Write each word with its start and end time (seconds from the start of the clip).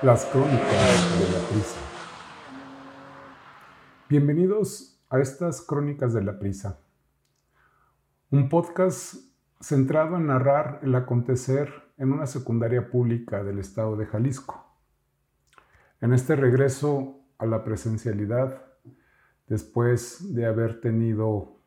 Las 0.00 0.26
crónicas 0.26 1.18
de 1.18 1.28
la 1.32 1.48
prisa. 1.48 1.80
Bienvenidos 4.08 4.96
a 5.10 5.18
estas 5.18 5.60
crónicas 5.60 6.14
de 6.14 6.22
la 6.22 6.38
prisa, 6.38 6.78
un 8.30 8.48
podcast 8.48 9.16
centrado 9.60 10.16
en 10.16 10.28
narrar 10.28 10.78
el 10.84 10.94
acontecer 10.94 11.72
en 11.96 12.12
una 12.12 12.26
secundaria 12.26 12.88
pública 12.90 13.42
del 13.42 13.58
estado 13.58 13.96
de 13.96 14.06
Jalisco. 14.06 14.72
En 16.00 16.12
este 16.12 16.36
regreso 16.36 17.18
a 17.36 17.46
la 17.46 17.64
presencialidad, 17.64 18.62
después 19.48 20.32
de 20.32 20.46
haber 20.46 20.80
tenido 20.80 21.60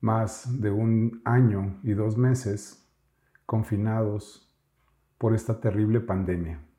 más 0.00 0.60
de 0.60 0.72
un 0.72 1.22
año 1.24 1.78
y 1.84 1.92
dos 1.92 2.18
meses 2.18 2.84
confinados 3.46 4.52
por 5.18 5.36
esta 5.36 5.60
terrible 5.60 6.00
pandemia. 6.00 6.71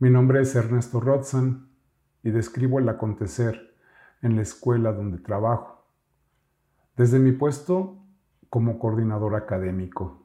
Mi 0.00 0.10
nombre 0.10 0.40
es 0.40 0.54
Ernesto 0.54 1.00
Rotzan 1.00 1.70
y 2.22 2.30
describo 2.30 2.78
el 2.78 2.88
acontecer 2.88 3.74
en 4.22 4.36
la 4.36 4.42
escuela 4.42 4.92
donde 4.92 5.18
trabajo, 5.18 5.88
desde 6.96 7.18
mi 7.18 7.32
puesto 7.32 7.98
como 8.48 8.78
coordinador 8.78 9.34
académico. 9.34 10.22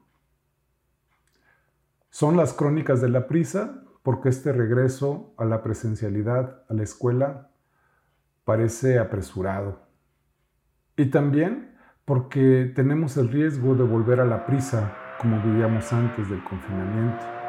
Son 2.08 2.36
las 2.36 2.52
crónicas 2.52 3.00
de 3.00 3.08
la 3.08 3.26
prisa 3.26 3.82
porque 4.04 4.28
este 4.28 4.52
regreso 4.52 5.34
a 5.38 5.44
la 5.44 5.60
presencialidad 5.60 6.62
a 6.68 6.74
la 6.74 6.84
escuela 6.84 7.50
parece 8.44 9.00
apresurado. 9.00 9.88
Y 10.96 11.06
también 11.06 11.76
porque 12.04 12.70
tenemos 12.76 13.16
el 13.16 13.28
riesgo 13.28 13.74
de 13.74 13.82
volver 13.82 14.20
a 14.20 14.24
la 14.24 14.46
prisa 14.46 14.94
como 15.18 15.42
vivíamos 15.42 15.92
antes 15.92 16.30
del 16.30 16.44
confinamiento. 16.44 17.43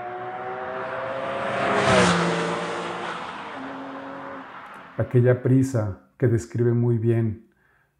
Aquella 4.97 5.41
prisa 5.41 6.09
que 6.17 6.27
describe 6.27 6.73
muy 6.73 6.97
bien 6.97 7.49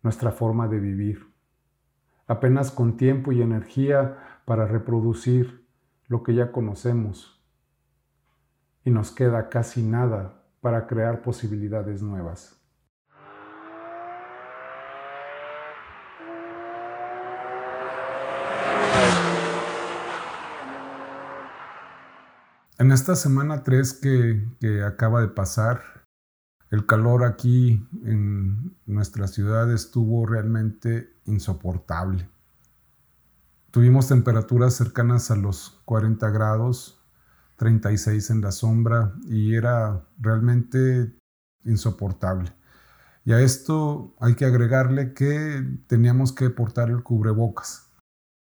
nuestra 0.01 0.31
forma 0.31 0.67
de 0.67 0.79
vivir, 0.79 1.27
apenas 2.25 2.71
con 2.71 2.95
tiempo 2.95 3.31
y 3.31 3.41
energía 3.41 4.17
para 4.45 4.65
reproducir 4.65 5.67
lo 6.07 6.23
que 6.23 6.35
ya 6.35 6.51
conocemos, 6.51 7.43
y 8.85 8.91
nos 8.91 9.11
queda 9.11 9.49
casi 9.49 9.83
nada 9.83 10.43
para 10.61 10.87
crear 10.87 11.21
posibilidades 11.21 12.01
nuevas. 12.01 12.61
En 22.77 22.91
esta 22.91 23.15
semana 23.15 23.63
3 23.63 23.93
que, 23.93 24.83
acaba 24.83 25.21
de 25.21 25.29
pasar, 25.29 25.94
el 26.71 26.85
calor 26.85 27.23
aquí 27.23 27.87
en 28.03 28.75
nuestra 28.85 29.27
ciudad 29.27 29.71
estuvo 29.71 30.25
realmente 30.25 31.13
insoportable. 31.25 32.29
Tuvimos 33.71 34.07
temperaturas 34.07 34.73
cercanas 34.73 35.31
a 35.31 35.35
los 35.35 35.81
40 35.85 36.29
grados, 36.29 37.01
36 37.57 38.29
en 38.29 38.41
la 38.41 38.51
sombra 38.51 39.13
y 39.27 39.55
era 39.55 40.05
realmente 40.19 41.13
insoportable. 41.63 42.53
Y 43.25 43.33
a 43.33 43.41
esto 43.41 44.15
hay 44.19 44.35
que 44.35 44.45
agregarle 44.45 45.13
que 45.13 45.63
teníamos 45.87 46.31
que 46.31 46.49
portar 46.49 46.89
el 46.89 47.03
cubrebocas. 47.03 47.91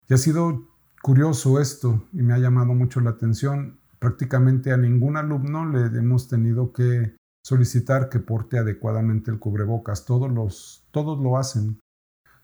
Y 0.08 0.14
ha 0.14 0.17
sido 0.17 0.67
curioso 1.02 1.59
esto 1.59 2.08
y 2.14 2.22
me 2.22 2.34
ha 2.34 2.38
llamado 2.38 2.73
mucho 2.73 3.00
la 3.00 3.12
atención 3.12 3.82
prácticamente 4.02 4.72
a 4.72 4.78
ningún 4.78 5.16
alumno 5.16 5.64
le 5.70 5.86
hemos 5.98 6.28
tenido 6.28 6.73
que 6.73 7.16
solicitar 7.44 8.09
que 8.09 8.20
porte 8.20 8.58
adecuadamente 8.58 9.32
el 9.32 9.39
cubrebocas. 9.39 10.05
Todos, 10.05 10.32
los, 10.32 10.86
todos 10.92 11.20
lo 11.20 11.38
hacen 11.38 11.80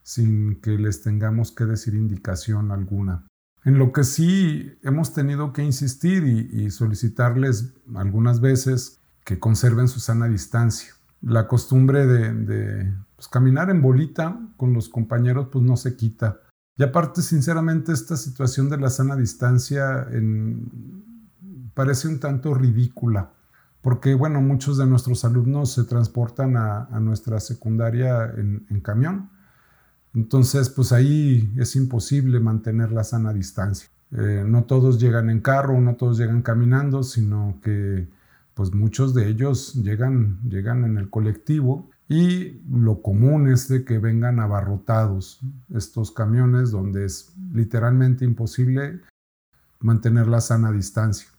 sin 0.03 0.61
que 0.61 0.71
les 0.71 1.01
tengamos 1.01 1.51
que 1.51 1.65
decir 1.65 1.93
indicación 1.93 2.71
alguna. 2.71 3.25
En 3.65 3.77
lo 3.77 3.91
que 3.91 4.05
sí 4.05 4.77
hemos 4.81 5.13
tenido 5.13 5.51
que 5.51 5.63
insistir 5.63 6.23
y, 6.23 6.71
solicitarles 6.71 7.73
algunas 7.95 8.39
veces 8.39 9.01
que 9.25 9.39
conserven 9.39 9.89
su 9.89 9.99
sana 9.99 10.27
distancia. 10.29 10.93
La 11.21 11.47
costumbre 11.47 12.05
de, 12.05 12.93
pues, 13.17 13.27
caminar 13.27 13.69
en 13.69 13.81
bolita 13.81 14.39
con 14.55 14.73
los 14.73 14.87
compañeros 14.87 15.49
pues 15.51 15.65
no 15.65 15.75
se 15.75 15.97
quita. 15.97 16.39
Y 16.77 16.83
aparte, 16.83 17.21
sinceramente, 17.21 17.91
esta 17.91 18.15
situación 18.15 18.69
de 18.69 18.77
la 18.77 18.89
sana 18.89 19.17
distancia 19.17 20.07
en, 20.11 21.03
parece 21.73 22.07
un 22.07 22.19
tanto 22.19 22.53
ridícula, 22.53 23.33
porque 23.87 24.15
bueno, 24.15 24.41
muchos 24.41 24.77
de 24.77 24.85
nuestros 24.85 25.23
alumnos 25.23 25.71
se 25.71 25.85
transportan 25.85 26.57
a, 26.57 26.99
nuestra 26.99 27.39
secundaria 27.39 28.25
en, 28.35 28.81
camión, 28.81 29.29
entonces 30.13 30.69
pues 30.69 30.91
ahí 30.91 31.53
es 31.55 31.73
imposible 31.77 32.41
mantener 32.41 32.91
la 32.91 33.05
sana 33.05 33.31
distancia. 33.31 33.87
Eh, 34.11 34.43
no 34.45 34.65
todos 34.65 34.99
llegan 34.99 35.29
en 35.29 35.39
carro, 35.39 35.79
no 35.79 35.95
todos 35.95 36.17
llegan 36.17 36.41
caminando, 36.41 37.01
sino 37.01 37.61
que 37.63 38.09
pues 38.55 38.73
muchos 38.73 39.13
de 39.13 39.29
ellos 39.29 39.75
llegan, 39.75 40.41
llegan 40.43 40.83
en 40.83 40.97
el 40.97 41.09
colectivo 41.09 41.89
y 42.09 42.59
lo 42.69 43.01
común 43.01 43.49
es 43.49 43.69
de 43.69 43.85
que 43.85 43.99
vengan 43.99 44.41
abarrotados 44.41 45.39
estos 45.73 46.11
camiones 46.11 46.71
donde 46.71 47.05
es 47.05 47.33
literalmente 47.53 48.25
imposible 48.25 48.99
mantener 49.79 50.27
la 50.27 50.41
sana 50.41 50.73
distancia. 50.73 51.29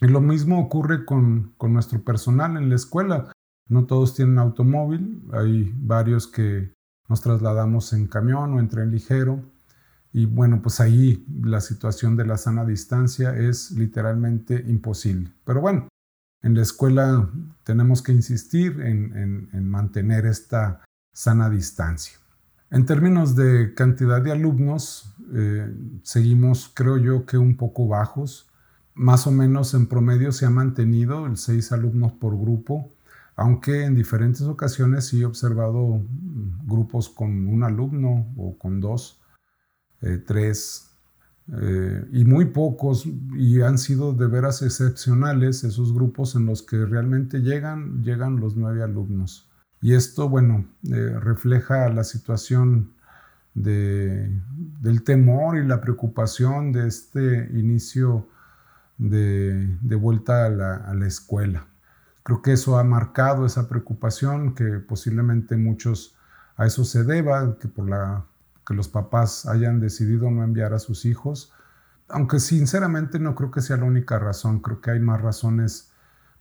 Y 0.00 0.08
lo 0.08 0.20
mismo 0.20 0.60
ocurre 0.60 1.04
con, 1.04 1.54
nuestro 1.60 2.02
personal 2.02 2.56
en 2.56 2.68
la 2.68 2.76
escuela. 2.76 3.32
No 3.68 3.86
todos 3.86 4.14
tienen 4.14 4.38
automóvil, 4.38 5.22
hay 5.32 5.72
varios 5.76 6.26
que 6.26 6.72
nos 7.08 7.20
trasladamos 7.20 7.92
en 7.92 8.06
camión 8.06 8.54
o 8.54 8.60
en 8.60 8.68
tren 8.68 8.90
ligero. 8.90 9.42
Y 10.12 10.26
bueno, 10.26 10.60
pues 10.62 10.80
ahí 10.80 11.24
la 11.42 11.60
situación 11.60 12.16
de 12.16 12.26
la 12.26 12.36
sana 12.36 12.64
distancia 12.64 13.36
es 13.36 13.72
literalmente 13.72 14.64
imposible. 14.66 15.32
Pero 15.44 15.60
bueno, 15.60 15.88
en 16.42 16.54
la 16.54 16.62
escuela 16.62 17.28
tenemos 17.64 18.02
que 18.02 18.12
insistir 18.12 18.80
en, 18.80 19.68
mantener 19.68 20.26
esta 20.26 20.84
sana 21.12 21.50
distancia. 21.50 22.18
En 22.70 22.84
términos 22.84 23.34
de 23.34 23.74
cantidad 23.74 24.20
de 24.20 24.32
alumnos, 24.32 25.14
eh, 25.32 25.74
seguimos, 26.02 26.70
creo 26.74 26.98
yo, 26.98 27.26
que 27.26 27.38
un 27.38 27.56
poco 27.56 27.86
bajos 27.88 28.45
más 28.96 29.26
o 29.26 29.30
menos 29.30 29.74
en 29.74 29.86
promedio 29.86 30.32
se 30.32 30.46
ha 30.46 30.50
mantenido 30.50 31.26
el 31.26 31.36
seis 31.36 31.70
alumnos 31.70 32.12
por 32.12 32.36
grupo, 32.36 32.92
aunque 33.36 33.84
en 33.84 33.94
diferentes 33.94 34.42
ocasiones 34.42 35.06
sí 35.06 35.20
he 35.20 35.26
observado 35.26 35.98
mm, 35.98 36.66
grupos 36.66 37.10
con 37.10 37.46
un 37.46 37.62
alumno 37.62 38.32
o 38.36 38.58
con 38.58 38.80
dos, 38.80 39.20
eh, 40.00 40.18
tres, 40.26 40.90
eh, 41.60 42.04
y 42.12 42.24
muy 42.24 42.46
pocos, 42.46 43.06
y 43.36 43.60
han 43.60 43.78
sido 43.78 44.14
de 44.14 44.26
veras 44.26 44.62
excepcionales 44.62 45.62
esos 45.62 45.92
grupos 45.92 46.34
en 46.34 46.46
los 46.46 46.62
que 46.62 46.84
realmente 46.86 47.40
llegan, 47.40 48.02
llegan 48.02 48.40
los 48.40 48.56
nueve 48.56 48.82
alumnos. 48.82 49.50
Y 49.82 49.94
esto, 49.94 50.28
bueno, 50.28 50.66
eh, 50.90 51.18
refleja 51.20 51.88
la 51.90 52.02
situación 52.02 52.92
del 53.54 55.02
temor 55.04 55.56
y 55.56 55.66
la 55.66 55.80
preocupación 55.80 56.72
de 56.72 56.88
este 56.88 57.48
inicio 57.54 58.28
de, 58.98 59.96
vuelta 59.96 60.46
a 60.46 60.48
la, 60.48 61.06
escuela. 61.06 61.66
Creo 62.22 62.42
que 62.42 62.52
eso 62.52 62.78
ha 62.78 62.84
marcado 62.84 63.46
esa 63.46 63.68
preocupación 63.68 64.54
que 64.54 64.80
posiblemente 64.80 65.56
muchos 65.56 66.16
a 66.56 66.66
eso 66.66 66.84
se 66.84 67.04
deba, 67.04 67.58
que 67.58 67.68
por 67.68 67.88
la 67.88 68.24
que 68.66 68.74
los 68.74 68.88
papás 68.88 69.46
hayan 69.46 69.78
decidido 69.78 70.30
no 70.30 70.42
enviar 70.42 70.74
a 70.74 70.80
sus 70.80 71.04
hijos, 71.04 71.52
aunque 72.08 72.40
sinceramente 72.40 73.18
no 73.20 73.34
creo 73.34 73.50
que 73.50 73.60
sea 73.60 73.76
la 73.76 73.84
única 73.84 74.18
razón, 74.18 74.60
creo 74.60 74.80
que 74.80 74.90
hay 74.90 75.00
más 75.00 75.20
razones 75.20 75.92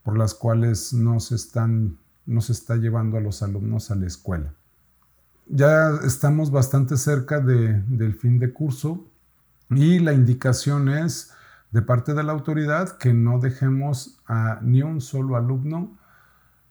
por 0.04 0.18
las 0.18 0.34
cuales 0.34 0.94
no 0.94 1.20
se, 1.20 1.36
están, 1.36 1.98
no 2.26 2.42
se 2.42 2.54
está 2.54 2.76
llevando 2.78 3.18
a 3.18 3.22
los 3.22 3.44
alumnos 3.44 3.92
a 3.92 3.96
la 3.96 4.08
escuela. 4.08 4.54
Ya 5.48 5.92
estamos 6.04 6.50
bastante 6.50 6.98
cerca 6.98 7.40
del 7.40 8.16
fin 8.16 8.40
de 8.40 8.52
curso 8.52 9.08
y 9.70 10.00
la 10.00 10.14
indicación 10.14 10.90
es 10.90 11.32
de 11.76 11.82
parte 11.82 12.14
de 12.14 12.24
la 12.24 12.32
autoridad 12.32 12.98
que 12.98 13.14
no 13.14 13.38
dejemos 13.40 14.22
a 14.28 14.60
ni 14.62 14.82
un 14.82 15.02
solo 15.02 15.36
alumno 15.36 15.98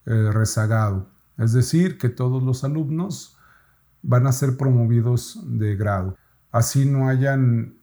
eh, 0.06 0.30
rezagado. 0.32 1.10
Es 1.36 1.52
decir, 1.52 1.98
que 1.98 2.08
todos 2.08 2.42
los 2.42 2.64
alumnos 2.64 3.36
van 4.00 4.26
a 4.26 4.32
ser 4.32 4.56
promovidos 4.56 5.42
de 5.44 5.76
grado. 5.76 6.16
Así 6.50 6.86
no 6.86 7.06
hayan, 7.06 7.74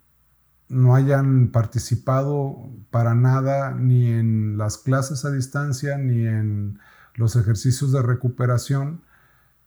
no 0.68 0.96
hayan 0.96 1.50
participado 1.50 2.72
para 2.90 3.14
nada 3.14 3.76
ni 3.76 4.08
en 4.08 4.58
las 4.58 4.80
clases 4.80 5.24
a 5.24 5.30
distancia 5.30 6.00
ni 6.00 6.26
en 6.26 6.80
los 7.14 7.36
ejercicios 7.36 7.92
de 7.92 8.02
recuperación 8.02 9.04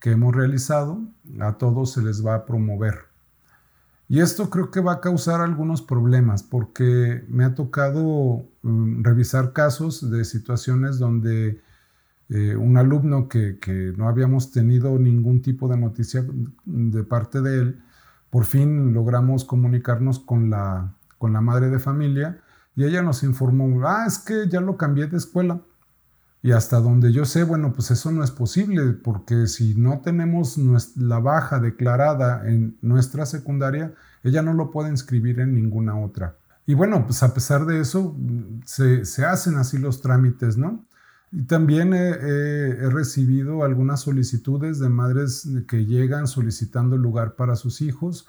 que 0.01 0.11
hemos 0.11 0.35
realizado, 0.35 1.03
a 1.39 1.53
todos 1.53 1.93
se 1.93 2.03
les 2.03 2.27
va 2.27 2.35
a 2.35 2.47
promover. 2.47 3.14
Y 4.09 4.21
esto 4.21 4.51
creo 4.51 4.71
que 4.71 4.81
va 4.81 4.95
a 4.95 5.01
causar 5.01 5.41
algunos 5.41 5.81
problemas 5.83 6.43
porque 6.43 7.25
me 7.29 7.45
ha 7.45 7.55
tocado 7.55 8.47
mm, 8.63 9.03
revisar 9.03 9.53
casos 9.53 10.11
de 10.11 10.25
situaciones 10.25 10.99
donde 10.99 11.61
eh, 12.29 12.57
un 12.57 12.77
alumno 12.77 13.29
que, 13.29 13.59
no 13.97 14.09
habíamos 14.09 14.51
tenido 14.51 14.99
ningún 14.99 15.43
tipo 15.43 15.69
de 15.69 15.77
noticia 15.77 16.25
de 16.65 17.05
parte 17.05 17.41
de 17.41 17.59
él, 17.59 17.83
por 18.31 18.45
fin 18.45 18.93
logramos 18.93 19.45
comunicarnos 19.45 20.19
con 20.19 20.51
la, 20.51 20.95
con 21.19 21.33
la 21.33 21.41
madre 21.41 21.71
de 21.71 21.79
familia 21.79 22.41
y 22.77 22.85
ella 22.85 23.03
nos 23.03 23.23
informó, 23.23 23.87
ah, 23.87 24.05
es 24.07 24.19
que 24.19 24.49
ya 24.49 24.61
lo 24.61 24.77
cambié 24.77 25.07
de 25.07 25.17
escuela. 25.17 25.61
Y 26.45 26.53
hasta 26.53 26.79
donde 26.79 27.11
yo 27.11 27.25
sé, 27.25 27.43
bueno, 27.43 27.73
pues 27.73 27.91
eso 27.91 28.13
no 28.13 28.23
es 28.23 28.31
posible, 28.31 28.93
porque 29.03 29.47
si 29.47 29.75
no 29.77 30.03
tenemos 30.05 30.59
la 30.95 31.19
baja 31.19 31.59
declarada 31.59 32.47
en 32.47 32.77
nuestra 32.83 33.25
secundaria, 33.25 33.95
ella 34.23 34.43
no 34.43 34.53
lo 34.53 34.71
puede 34.71 34.91
inscribir 34.91 35.41
en 35.41 35.55
ninguna 35.55 35.99
otra. 35.99 36.37
Y 36.67 36.75
bueno, 36.75 37.07
pues 37.07 37.23
a 37.23 37.33
pesar 37.33 37.65
de 37.65 37.81
eso, 37.81 38.15
se, 38.67 39.07
se 39.07 39.25
hacen 39.25 39.57
así 39.57 39.79
los 39.79 40.03
trámites, 40.03 40.59
¿no? 40.59 40.85
Y 41.33 41.45
también 41.45 41.95
he, 41.95 42.91
recibido 42.91 43.65
algunas 43.65 44.03
solicitudes 44.03 44.79
de 44.79 44.91
madres 44.91 45.49
que 45.67 45.87
llegan 45.87 46.27
solicitando 46.27 46.99
lugar 46.99 47.37
para 47.37 47.57
sus 47.57 47.81
hijos 47.81 48.29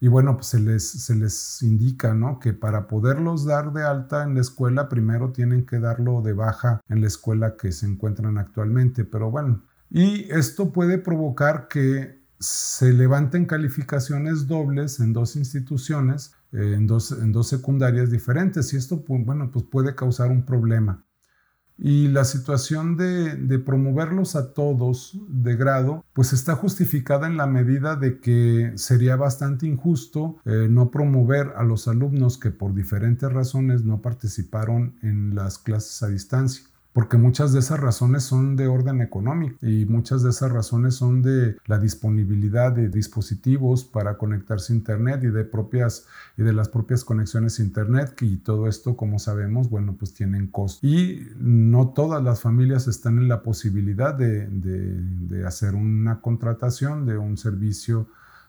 y 0.00 0.08
bueno, 0.08 0.36
pues 0.36 0.46
se 0.46 0.60
les, 0.60 0.88
se 0.88 1.14
les 1.14 1.62
indica, 1.62 2.14
¿no? 2.14 2.38
Que 2.38 2.52
para 2.52 2.86
poderlos 2.86 3.44
dar 3.44 3.72
de 3.72 3.84
alta 3.84 4.22
en 4.22 4.34
la 4.34 4.40
escuela, 4.40 4.88
primero 4.88 5.32
tienen 5.32 5.66
que 5.66 5.80
darlo 5.80 6.22
de 6.22 6.32
baja 6.34 6.80
en 6.88 7.00
la 7.00 7.08
escuela 7.08 7.56
que 7.56 7.72
se 7.72 7.86
encuentran 7.86 8.38
actualmente. 8.38 9.04
Pero 9.04 9.30
bueno, 9.30 9.64
y 9.90 10.30
esto 10.30 10.72
puede 10.72 10.98
provocar 10.98 11.66
que 11.68 12.18
se 12.38 12.92
levanten 12.92 13.46
calificaciones 13.46 14.46
dobles 14.46 15.00
en 15.00 15.12
dos 15.12 15.34
instituciones, 15.34 16.34
eh, 16.52 16.74
en, 16.76 16.86
dos, 16.86 17.10
en 17.10 17.32
dos 17.32 17.48
secundarias 17.48 18.10
diferentes. 18.10 18.72
Y 18.72 18.76
esto, 18.76 19.04
bueno, 19.08 19.50
pues 19.50 19.64
puede 19.64 19.94
causar 19.96 20.30
un 20.30 20.44
problema. 20.44 21.04
Y 21.78 22.08
la 22.08 22.24
situación 22.24 22.96
de, 22.96 23.58
promoverlos 23.60 24.34
a 24.34 24.52
todos 24.52 25.16
de 25.28 25.54
grado, 25.54 26.04
pues 26.12 26.32
está 26.32 26.56
justificada 26.56 27.28
en 27.28 27.36
la 27.36 27.46
medida 27.46 27.94
de 27.94 28.18
que 28.18 28.72
sería 28.74 29.16
bastante 29.16 29.66
injusto 29.66 30.36
eh, 30.44 30.66
no 30.68 30.90
promover 30.90 31.52
a 31.56 31.62
los 31.62 31.86
alumnos 31.86 32.36
que 32.36 32.50
por 32.50 32.74
diferentes 32.74 33.32
razones 33.32 33.84
no 33.84 34.02
participaron 34.02 34.96
en 35.02 35.34
las 35.34 35.58
clases 35.58 36.02
a 36.02 36.08
distancia 36.08 36.64
porque 36.98 37.16
muchas 37.16 37.52
de 37.52 37.60
esas 37.60 37.78
razones 37.78 38.24
son 38.24 38.56
de 38.56 38.66
orden 38.66 39.00
económico 39.00 39.56
y 39.64 39.84
muchas 39.84 40.24
de 40.24 40.30
esas 40.30 40.50
razones 40.50 40.96
son 40.96 41.22
de 41.22 41.56
la 41.66 41.78
disponibilidad 41.78 42.72
de 42.72 42.88
dispositivos 42.88 43.84
para 43.84 44.18
conectarse 44.18 44.72
a 44.72 44.76
internet 44.76 45.20
y 45.22 45.28
de 45.28 45.44
propias 45.44 46.08
y 46.36 46.42
de 46.42 46.52
las 46.52 46.68
propias 46.68 47.04
conexiones 47.04 47.60
a 47.60 47.62
internet 47.62 48.20
y 48.20 48.38
todo 48.38 48.66
esto 48.66 48.96
como 48.96 49.20
sabemos 49.20 49.70
bueno 49.70 49.94
pues 49.96 50.12
tienen 50.12 50.48
costo. 50.48 50.84
Y 50.84 51.24
no 51.38 51.90
todas 51.90 52.20
las 52.20 52.40
familias 52.40 52.88
están 52.88 53.18
en 53.18 53.28
la 53.28 53.44
posibilidad 53.44 54.12
de, 54.12 55.44
hacer 55.46 55.76
una 55.76 56.20
contratación 56.20 57.06
de 57.06 57.16
un 57.16 57.36
servicio 57.36 58.08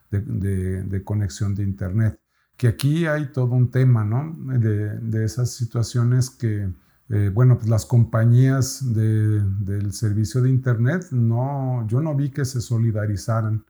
de, 0.10 0.82
de, 0.82 1.04
conexión 1.04 1.54
de 1.54 1.62
internet. 1.62 2.20
Que 2.58 2.70
aquí 2.70 3.06
hay 3.06 3.32
todo 3.32 3.54
un 3.54 3.70
tema 3.70 4.04
no 4.04 4.36
de 4.58 5.24
esas 5.24 5.52
situaciones 5.52 6.32
que 6.32 6.68
eh, 7.10 7.32
bueno, 7.34 7.58
pues 7.58 7.70
las 7.70 7.86
compañías 7.86 8.94
del 8.94 9.94
servicio 9.94 10.42
de 10.42 10.50
Internet, 10.50 11.08
no, 11.12 11.86
yo 11.88 12.02
no 12.02 12.16
vi 12.16 12.30
que 12.30 12.46
se 12.46 12.62
solidarizaran 12.62 13.64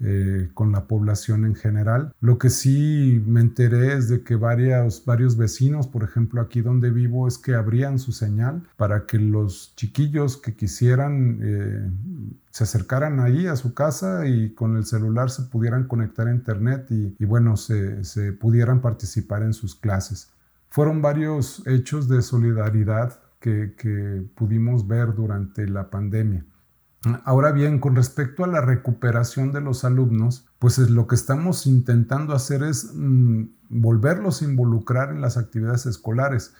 eh, 0.00 0.50
con 0.52 0.70
la 0.70 0.86
población 0.86 1.46
en 1.46 1.54
general. 1.54 2.12
Lo 2.20 2.36
que 2.36 2.50
sí 2.50 3.22
me 3.26 3.40
enteré 3.40 3.94
es 3.94 4.08
de 4.08 4.22
que 4.22 4.36
varios, 4.36 5.04
varios 5.06 5.38
vecinos, 5.38 5.86
por 5.86 6.02
ejemplo 6.02 6.42
aquí 6.42 6.60
donde 6.60 6.90
vivo, 6.90 7.26
es 7.26 7.38
que 7.38 7.54
abrían 7.54 7.98
su 7.98 8.12
señal 8.12 8.62
para 8.76 9.06
que 9.06 9.18
los 9.18 9.72
chiquillos 9.76 10.36
que 10.36 10.54
quisieran 10.54 11.38
eh, 11.42 11.90
se 12.50 12.64
acercaran 12.64 13.18
ahí 13.18 13.46
a 13.46 13.56
su 13.56 13.72
casa 13.72 14.26
y 14.26 14.50
con 14.50 14.76
el 14.76 14.84
celular 14.84 15.30
se 15.30 15.44
pudieran 15.44 15.84
conectar 15.84 16.28
a 16.28 16.34
Internet 16.34 16.86
y, 16.90 17.24
bueno, 17.24 17.56
se 17.56 18.32
pudieran 18.32 18.82
participar 18.82 19.42
en 19.42 19.54
sus 19.54 19.74
clases. 19.74 20.33
Fueron 20.74 21.02
varios 21.02 21.64
hechos 21.68 22.08
de 22.08 22.20
solidaridad 22.20 23.20
que, 23.38 24.26
pudimos 24.34 24.88
ver 24.88 25.14
durante 25.14 25.68
la 25.68 25.88
pandemia. 25.88 26.44
Ahora 27.24 27.52
bien, 27.52 27.78
con 27.78 27.94
respecto 27.94 28.42
a 28.42 28.48
la 28.48 28.60
recuperación 28.60 29.52
de 29.52 29.60
los 29.60 29.84
alumnos, 29.84 30.48
pues 30.58 30.78
lo 30.78 31.06
que 31.06 31.14
estamos 31.14 31.68
intentando 31.68 32.34
hacer 32.34 32.64
es 32.64 32.90
mm, 32.92 33.44
volverlos 33.68 34.42
a 34.42 34.46
involucrar 34.46 35.10
en 35.10 35.20
las 35.20 35.36
actividades 35.36 35.86
escolares, 35.86 36.54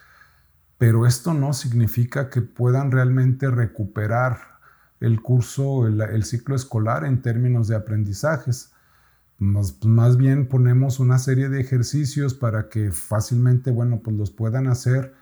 pero 0.79 1.07
esto 1.07 1.35
no 1.35 1.53
significa 1.53 2.31
que 2.31 2.41
puedan 2.41 2.93
realmente 2.93 3.51
recuperar 3.51 4.61
el 5.01 5.23
curso, 5.23 5.89
el 5.89 6.23
ciclo 6.23 6.55
escolar 6.55 7.05
en 7.05 7.21
términos 7.21 7.67
de 7.67 7.75
aprendizajes. 7.75 8.74
Más, 9.39 10.17
bien 10.17 10.47
ponemos 10.47 11.01
una 11.01 11.19
serie 11.19 11.49
de 11.49 11.61
ejercicios 11.61 12.35
para 12.35 12.69
que 12.69 12.93
fácilmente, 12.93 13.71
bueno, 13.71 14.01
pues 14.03 14.17
los 14.17 14.31
puedan 14.31 14.69
hacer 14.69 15.15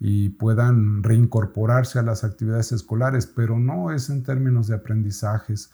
y 0.00 0.30
puedan 0.30 1.02
reincorporarse 1.02 1.98
a 1.98 2.02
las 2.02 2.24
actividades 2.24 2.72
escolares, 2.72 3.26
pero 3.26 3.58
no 3.58 3.92
es 3.92 4.10
en 4.10 4.24
términos 4.24 4.66
de 4.66 4.74
aprendizajes. 4.74 5.70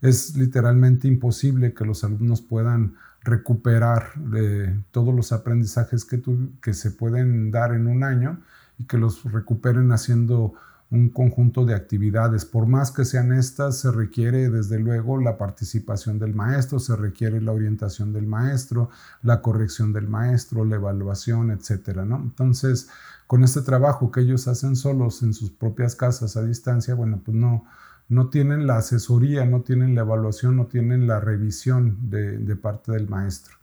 Es 0.00 0.36
literalmente 0.36 1.08
imposible 1.08 1.74
que 1.74 1.84
los 1.84 2.04
alumnos 2.04 2.42
puedan 2.42 2.94
recuperar 3.24 4.12
eh, 4.34 4.80
todos 4.90 5.14
los 5.14 5.32
aprendizajes 5.32 6.04
que, 6.04 6.22
que 6.60 6.74
se 6.74 6.90
pueden 6.92 7.50
dar 7.50 7.72
en 7.72 7.86
un 7.86 8.04
año 8.04 8.40
y 8.78 8.84
que 8.84 8.98
los 8.98 9.24
recuperen 9.24 9.92
haciendo 9.92 10.54
un 10.92 11.08
conjunto 11.08 11.64
de 11.64 11.74
actividades. 11.74 12.44
Por 12.44 12.66
más 12.66 12.90
que 12.90 13.06
sean 13.06 13.32
estas, 13.32 13.78
se 13.78 13.90
requiere 13.90 14.50
desde 14.50 14.78
luego 14.78 15.18
la 15.18 15.38
participación 15.38 16.18
del 16.18 16.34
maestro, 16.34 16.78
se 16.78 16.94
requiere 16.94 17.40
la 17.40 17.52
orientación 17.52 18.12
del 18.12 18.26
maestro, 18.26 18.90
la 19.22 19.40
corrección 19.40 19.94
del 19.94 20.06
maestro, 20.06 20.66
la 20.66 20.76
evaluación, 20.76 21.50
etcétera, 21.50 22.04
¿no? 22.04 22.16
Entonces, 22.16 22.88
con 23.26 23.42
este 23.42 23.62
trabajo 23.62 24.10
que 24.10 24.20
ellos 24.20 24.46
hacen 24.48 24.76
solos 24.76 25.22
en 25.22 25.32
sus 25.32 25.50
propias 25.50 25.96
casas 25.96 26.36
a 26.36 26.44
distancia, 26.44 26.94
bueno, 26.94 27.22
pues 27.24 27.38
no, 27.38 27.64
no 28.10 28.28
tienen 28.28 28.66
la 28.66 28.76
asesoría, 28.76 29.46
no 29.46 29.62
tienen 29.62 29.94
la 29.94 30.02
evaluación, 30.02 30.56
no 30.56 30.66
tienen 30.66 31.06
la 31.06 31.20
revisión 31.20 32.10
de, 32.10 32.36
de 32.36 32.56
parte 32.56 32.92
del 32.92 33.08
maestro. 33.08 33.56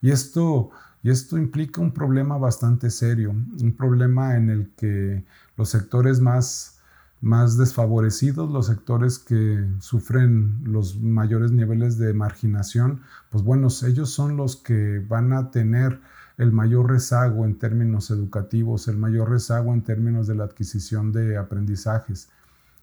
Y 0.00 0.10
esto, 0.10 0.70
y 1.02 1.10
esto 1.10 1.36
implica 1.38 1.80
un 1.80 1.92
problema 1.92 2.38
bastante 2.38 2.90
serio, 2.90 3.30
un 3.30 3.74
problema 3.76 4.36
en 4.36 4.50
el 4.50 4.70
que 4.76 5.24
los 5.56 5.68
sectores 5.68 6.20
más 6.20 6.82
más 7.22 7.56
desfavorecidos, 7.56 8.50
los 8.50 8.66
sectores 8.66 9.20
que 9.20 9.64
sufren 9.78 10.60
los 10.64 11.00
mayores 11.00 11.52
niveles 11.52 11.96
de 11.96 12.12
marginación, 12.12 13.00
pues 13.30 13.44
bueno, 13.44 13.68
ellos 13.86 14.10
son 14.10 14.36
los 14.36 14.56
que 14.56 14.98
van 15.08 15.32
a 15.32 15.52
tener 15.52 16.00
el 16.36 16.50
mayor 16.50 16.90
rezago 16.90 17.44
en 17.44 17.58
términos 17.58 18.10
educativos, 18.10 18.88
el 18.88 18.96
mayor 18.96 19.30
rezago 19.30 19.72
en 19.72 19.82
términos 19.82 20.26
de 20.26 20.34
la 20.34 20.44
adquisición 20.44 21.12
de 21.12 21.36
aprendizajes. 21.36 22.28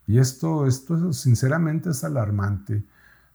Y 0.08 0.20
esto, 0.20 0.66
esto 0.66 1.12
sinceramente 1.12 1.90
es 1.90 2.06
alarmante. 2.06 2.86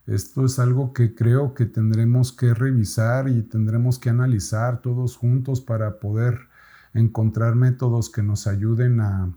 Esto 0.06 0.44
es 0.44 0.58
algo 0.58 0.92
que 0.92 1.14
creo 1.14 1.54
que 1.54 1.66
tendremos 1.66 2.32
que 2.32 2.52
revisar 2.54 3.28
y 3.28 3.42
tendremos 3.42 3.98
que 3.98 4.10
analizar 4.10 4.82
todos 4.82 5.16
juntos 5.16 5.60
para 5.60 5.98
poder 5.98 6.48
encontrar 6.92 7.54
métodos 7.54 8.10
que 8.10 8.22
nos 8.22 8.46
ayuden 8.46 9.00
a, 9.00 9.32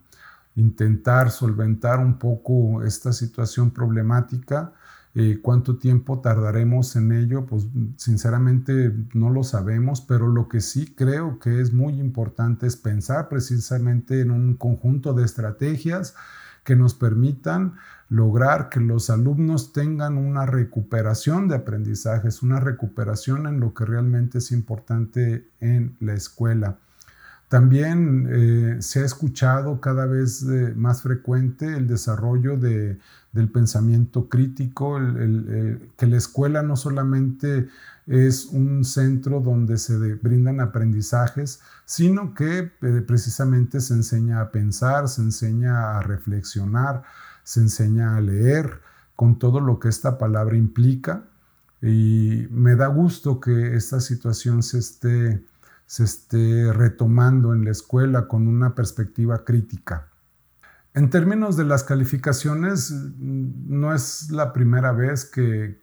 intentar 0.57 1.29
solventar 1.29 1.99
un 1.99 2.17
poco 2.17 2.83
esta 2.83 3.13
situación 3.13 3.71
problemática. 3.71 4.73
Eh, 5.13 5.39
¿Cuánto 5.41 5.77
tiempo 5.77 6.19
tardaremos 6.19 6.95
en 6.95 7.11
ello? 7.11 7.45
Pues 7.45 7.67
sinceramente 7.95 8.93
no 9.13 9.29
lo 9.29 9.43
sabemos, 9.43 10.01
pero 10.01 10.27
lo 10.27 10.49
que 10.49 10.59
sí 10.59 10.93
creo 10.95 11.39
que 11.39 11.61
es 11.61 11.73
muy 11.73 11.99
importante 11.99 12.67
es 12.67 12.75
pensar 12.75 13.29
precisamente 13.29 14.21
en 14.21 14.31
un 14.31 14.55
conjunto 14.55 15.13
de 15.13 15.25
estrategias 15.25 16.15
que 16.67 16.75
nos 16.75 16.95
permitan 16.95 17.75
lograr 18.09 18.67
que 18.67 18.81
los 18.81 19.09
alumnos 19.09 19.71
tengan 19.71 20.17
una 20.17 20.45
recuperación 20.45 21.47
de 21.47 21.55
aprendizajes, 21.55 22.43
una 22.43 22.59
recuperación 22.59 23.47
en 23.47 23.61
lo 23.61 23.73
que 23.73 23.85
realmente 23.85 24.39
es 24.39 24.51
importante 24.51 25.47
en 25.61 25.95
la 26.01 26.13
escuela. 26.13 26.75
También 27.47 28.27
eh, 28.29 28.81
se 28.81 28.99
ha 28.99 29.05
escuchado 29.05 29.79
cada 29.79 30.07
vez 30.07 30.43
eh, 30.43 30.73
más 30.75 31.03
frecuente 31.03 31.65
el 31.65 31.87
desarrollo 31.87 32.57
del 33.37 33.49
pensamiento 33.49 34.27
crítico, 34.27 34.99
que 35.95 36.07
la 36.07 36.17
escuela 36.17 36.63
no 36.63 36.75
solamente 36.75 37.69
es 38.07 38.45
un 38.45 38.83
centro 38.85 39.41
donde 39.41 39.77
se 39.77 40.15
brindan 40.15 40.61
aprendizajes, 40.61 41.61
sino 41.85 42.33
que 42.33 42.71
eh, 42.81 43.03
precisamente 43.05 43.81
se 43.81 43.93
enseña 43.93 44.41
a 44.41 44.49
pensar, 44.51 45.09
se 45.09 45.21
enseña 45.21 45.97
a 45.97 46.01
reflexionar, 46.01 47.03
se 47.43 47.59
enseña 47.59 48.15
a 48.15 48.21
leer 48.21 48.81
con 49.15 49.37
todo 49.39 49.59
lo 49.59 49.79
que 49.79 49.89
esta 49.89 50.17
palabra 50.17 50.55
implica 50.57 51.23
Y 51.81 52.47
me 52.51 52.75
da 52.75 52.87
gusto 52.87 53.39
que 53.39 53.75
esta 53.75 53.99
situación 53.99 54.63
se 54.63 54.79
esté 54.79 56.73
retomando 56.73 57.53
en 57.53 57.65
la 57.65 57.71
escuela 57.71 58.27
con 58.27 58.47
una 58.47 58.73
perspectiva 58.73 59.43
crítica. 59.45 60.07
En 60.93 61.09
términos 61.11 61.55
de 61.57 61.63
las 61.63 61.83
calificaciones, 61.83 62.91
no 63.19 63.93
es 63.93 64.31
la 64.31 64.51
primera 64.51 64.91
vez 64.91 65.25
que, 65.25 65.77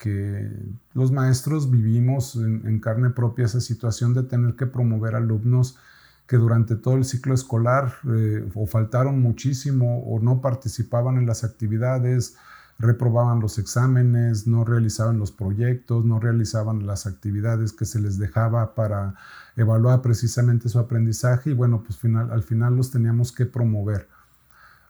los 0.92 1.12
maestros 1.12 1.70
vivimos 1.70 2.36
en, 2.36 2.80
carne 2.80 3.10
propia 3.10 3.46
esa 3.46 3.60
situación 3.60 4.12
de 4.14 4.24
tener 4.24 4.56
que 4.56 4.66
promover 4.66 5.14
alumnos 5.14 5.78
que 6.26 6.36
durante 6.36 6.74
todo 6.74 6.96
el 6.96 7.04
ciclo 7.04 7.34
escolar 7.34 7.94
eh, 8.08 8.50
o 8.54 8.66
faltaron 8.66 9.20
muchísimo 9.20 10.02
o 10.04 10.20
no 10.20 10.40
participaban 10.40 11.18
en 11.18 11.26
las 11.26 11.44
actividades, 11.44 12.36
reprobaban 12.78 13.40
los 13.40 13.58
exámenes, 13.58 14.46
no 14.46 14.64
realizaban 14.64 15.18
los 15.18 15.32
proyectos, 15.32 16.04
no 16.04 16.18
realizaban 16.18 16.86
las 16.86 17.06
actividades 17.06 17.72
que 17.72 17.84
se 17.84 18.00
les 18.00 18.18
dejaba 18.18 18.74
para 18.74 19.14
evaluar 19.56 20.02
precisamente 20.02 20.68
su 20.68 20.78
aprendizaje 20.78 21.50
y 21.50 21.54
bueno, 21.54 21.82
pues 21.84 22.00
al 22.04 22.42
final 22.42 22.76
los 22.76 22.90
teníamos 22.90 23.30
que 23.32 23.46
promover. 23.46 24.08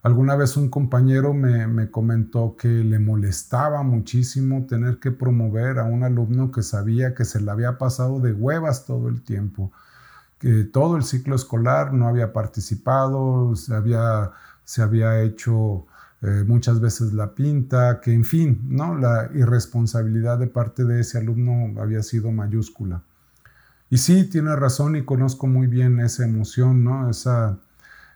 Alguna 0.04 0.37
vez 0.37 0.58
un 0.58 0.68
compañero 0.68 1.32
me, 1.32 1.90
comentó 1.90 2.56
que 2.58 2.68
le 2.68 2.99
molestaba 2.99 3.82
muchísimo 3.82 4.66
tener 4.66 4.99
que 4.99 5.11
promover 5.11 5.78
a 5.78 5.84
un 5.84 6.02
alumno 6.02 6.52
que 6.52 6.62
sabía 6.62 7.14
que 7.14 7.25
se 7.25 7.40
le 7.40 7.50
había 7.50 7.78
pasado 7.78 8.20
de 8.20 8.34
huevas 8.34 8.84
todo 8.84 9.08
el 9.08 9.23
tiempo, 9.23 9.73
que 10.38 10.64
todo 10.64 10.99
el 10.99 11.04
ciclo 11.04 11.34
escolar 11.34 11.94
no 11.94 12.06
había 12.06 12.34
participado, 12.34 13.56
se 13.56 13.75
había, 13.75 14.32
se 14.64 14.82
había 14.82 15.23
hecho 15.23 15.87
eh, 16.20 16.44
muchas 16.46 16.80
veces 16.80 17.14
la 17.14 17.34
pinta, 17.34 18.02
que 18.02 18.12
en 18.12 18.26
fin, 18.26 18.61
¿no? 18.68 18.94
la 18.99 19.30
irresponsabilidad 19.32 20.38
de 20.38 20.49
parte 20.49 20.84
de 20.84 21.00
ese 21.00 21.16
alumno 21.16 21.80
había 21.80 22.02
sido 22.02 22.30
mayúscula. 22.30 23.02
Y 23.88 23.96
sí, 23.96 24.28
tiene 24.28 24.54
razón 24.54 24.96
y 24.96 25.04
conozco 25.06 25.46
muy 25.46 25.66
bien 25.66 25.99
esa 26.00 26.26
emoción, 26.26 26.84
¿no? 26.84 27.08
esa 27.08 27.58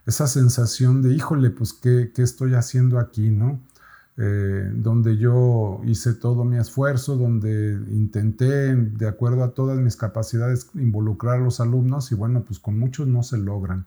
esa 0.08 0.26
sensación 0.26 1.02
de, 1.02 1.12
híjole, 1.12 1.50
pues, 1.50 1.74
¿qué, 1.74 2.10
estoy 2.16 2.54
haciendo 2.54 2.98
aquí, 2.98 3.30
no? 3.30 3.60
Eh, 4.16 4.72
donde 4.74 5.18
yo 5.18 5.82
hice 5.84 6.14
todo 6.14 6.44
mi 6.44 6.56
esfuerzo, 6.56 7.16
donde 7.16 7.78
intenté, 7.90 8.74
de 8.74 9.06
acuerdo 9.06 9.44
a 9.44 9.52
todas 9.52 9.78
mis 9.78 9.96
capacidades, 9.96 10.70
involucrar 10.74 11.36
a 11.36 11.44
los 11.44 11.60
alumnos 11.60 12.10
y 12.10 12.14
bueno, 12.14 12.42
pues 12.42 12.58
con 12.58 12.78
muchos 12.78 13.06
no 13.06 13.22
se 13.22 13.36
logran. 13.36 13.86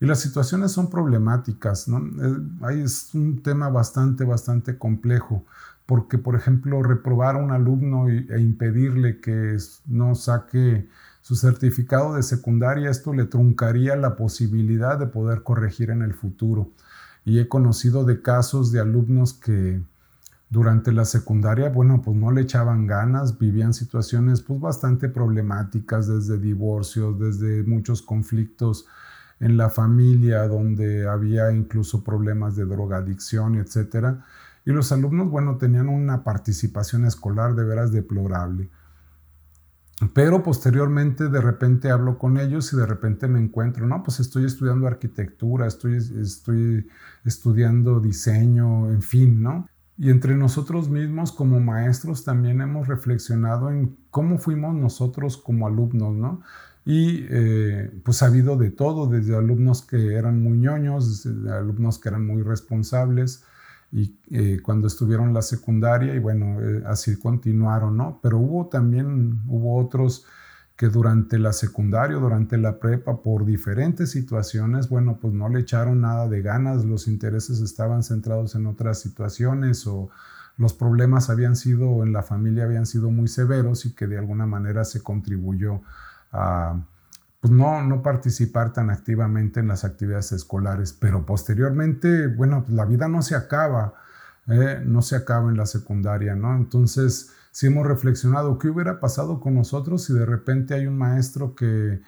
Y 0.00 0.06
las 0.06 0.20
situaciones 0.20 0.72
son 0.72 0.88
problemáticas, 0.88 1.86
¿no? 1.86 1.98
Eh, 1.98 2.82
es 2.82 3.14
un 3.14 3.42
tema 3.42 3.68
bastante, 3.68 4.24
bastante 4.24 4.78
complejo, 4.78 5.44
porque, 5.84 6.16
por 6.16 6.34
ejemplo, 6.34 6.82
reprobar 6.82 7.36
a 7.36 7.38
un 7.38 7.50
alumno 7.50 8.08
e 8.08 8.40
impedirle 8.40 9.20
que 9.20 9.58
no 9.86 10.14
saque 10.14 10.88
su 11.22 11.36
certificado 11.36 12.16
de 12.16 12.22
secundaria, 12.22 12.90
esto 12.90 13.14
le 13.14 13.24
truncaría 13.24 13.96
la 13.96 14.16
posibilidad 14.16 14.98
de 14.98 15.06
poder 15.06 15.44
corregir 15.44 15.90
en 15.90 16.02
el 16.02 16.14
futuro. 16.14 16.70
Y 17.24 17.38
he 17.38 17.48
conocido 17.48 18.04
de 18.04 18.20
casos 18.20 18.72
de 18.72 18.80
alumnos 18.80 19.32
que 19.32 19.80
durante 20.50 20.92
la 20.92 21.04
secundaria, 21.04 21.70
bueno, 21.70 22.02
pues 22.02 22.16
no 22.16 22.32
le 22.32 22.42
echaban 22.42 22.88
ganas, 22.88 23.38
vivían 23.38 23.72
situaciones 23.72 24.42
pues 24.42 24.60
bastante 24.60 25.08
problemáticas, 25.08 26.08
desde 26.08 26.38
divorcios, 26.38 27.18
desde 27.18 27.62
muchos 27.62 28.02
conflictos 28.02 28.86
en 29.38 29.56
la 29.56 29.70
familia, 29.70 30.46
donde 30.48 31.08
había 31.08 31.52
incluso 31.52 32.02
problemas 32.02 32.56
de 32.56 32.66
drogadicción, 32.66 33.54
etcétera. 33.54 34.26
Y 34.66 34.72
los 34.72 34.90
alumnos, 34.92 35.30
bueno, 35.30 35.56
tenían 35.56 35.88
una 35.88 36.24
participación 36.24 37.06
escolar 37.06 37.54
de 37.54 37.64
veras 37.64 37.92
deplorable. 37.92 38.68
Pero 40.14 40.42
posteriormente 40.42 41.28
de 41.28 41.40
repente 41.40 41.90
hablo 41.90 42.18
con 42.18 42.38
ellos 42.38 42.72
y 42.72 42.76
de 42.76 42.86
repente 42.86 43.28
me 43.28 43.40
encuentro, 43.40 43.86
no, 43.86 44.02
pues 44.02 44.20
estoy 44.20 44.44
estudiando 44.44 44.86
arquitectura, 44.86 45.66
estoy, 45.66 45.96
estoy 45.96 46.88
estudiando 47.24 48.00
diseño, 48.00 48.90
en 48.90 49.02
fin, 49.02 49.42
¿no? 49.42 49.68
Y 49.98 50.10
entre 50.10 50.34
nosotros 50.34 50.88
mismos 50.88 51.32
como 51.32 51.60
maestros 51.60 52.24
también 52.24 52.60
hemos 52.60 52.88
reflexionado 52.88 53.70
en 53.70 53.96
cómo 54.10 54.38
fuimos 54.38 54.74
nosotros 54.74 55.36
como 55.36 55.66
alumnos, 55.66 56.14
¿no? 56.14 56.40
Y 56.84 57.26
eh, 57.30 58.00
pues 58.04 58.22
ha 58.22 58.26
habido 58.26 58.56
de 58.56 58.70
todo, 58.70 59.06
desde 59.06 59.36
alumnos 59.36 59.82
que 59.82 60.14
eran 60.14 60.42
muy 60.42 60.58
ñoños, 60.58 61.26
alumnos 61.48 61.98
que 61.98 62.08
eran 62.08 62.26
muy 62.26 62.42
responsables, 62.42 63.44
y 63.92 64.18
eh, 64.30 64.60
cuando 64.62 64.86
estuvieron 64.86 65.34
la 65.34 65.42
secundaria 65.42 66.14
y 66.14 66.18
bueno, 66.18 66.60
eh, 66.62 66.82
así 66.86 67.18
continuaron, 67.18 67.98
¿no? 67.98 68.20
Pero 68.22 68.38
hubo 68.38 68.66
también, 68.68 69.42
hubo 69.46 69.76
otros 69.76 70.24
que 70.76 70.88
durante 70.88 71.38
la 71.38 71.52
secundaria, 71.52 72.16
durante 72.16 72.56
la 72.56 72.78
prepa, 72.78 73.22
por 73.22 73.44
diferentes 73.44 74.10
situaciones, 74.10 74.88
bueno, 74.88 75.18
pues 75.20 75.34
no 75.34 75.50
le 75.50 75.60
echaron 75.60 76.00
nada 76.00 76.26
de 76.26 76.40
ganas, 76.40 76.86
los 76.86 77.06
intereses 77.06 77.60
estaban 77.60 78.02
centrados 78.02 78.54
en 78.54 78.66
otras 78.66 78.98
situaciones 78.98 79.86
o 79.86 80.08
los 80.56 80.72
problemas 80.72 81.28
habían 81.28 81.54
sido, 81.54 82.02
en 82.02 82.14
la 82.14 82.22
familia 82.22 82.64
habían 82.64 82.86
sido 82.86 83.10
muy 83.10 83.28
severos 83.28 83.84
y 83.84 83.94
que 83.94 84.06
de 84.06 84.18
alguna 84.18 84.46
manera 84.46 84.84
se 84.84 85.02
contribuyó 85.02 85.82
a 86.32 86.80
pues 87.42 87.52
no, 87.52 87.82
no 87.82 88.02
participar 88.02 88.72
tan 88.72 88.88
activamente 88.88 89.58
en 89.58 89.66
las 89.66 89.84
actividades 89.84 90.30
escolares, 90.30 90.92
pero 90.92 91.26
posteriormente, 91.26 92.28
bueno, 92.28 92.62
pues 92.62 92.72
la 92.76 92.84
vida 92.84 93.08
no 93.08 93.20
se 93.20 93.34
acaba, 93.34 93.94
¿eh? 94.46 94.80
no 94.86 95.02
se 95.02 95.16
acaba 95.16 95.50
en 95.50 95.56
la 95.56 95.66
secundaria, 95.66 96.36
¿no? 96.36 96.54
Entonces, 96.54 97.32
si 97.50 97.66
hemos 97.66 97.84
reflexionado, 97.84 98.60
¿qué 98.60 98.68
hubiera 98.68 99.00
pasado 99.00 99.40
con 99.40 99.56
nosotros 99.56 100.04
si 100.04 100.12
de 100.12 100.24
repente 100.24 100.74
hay 100.74 100.86
un 100.86 100.96
maestro 100.96 101.56
que, 101.56 102.00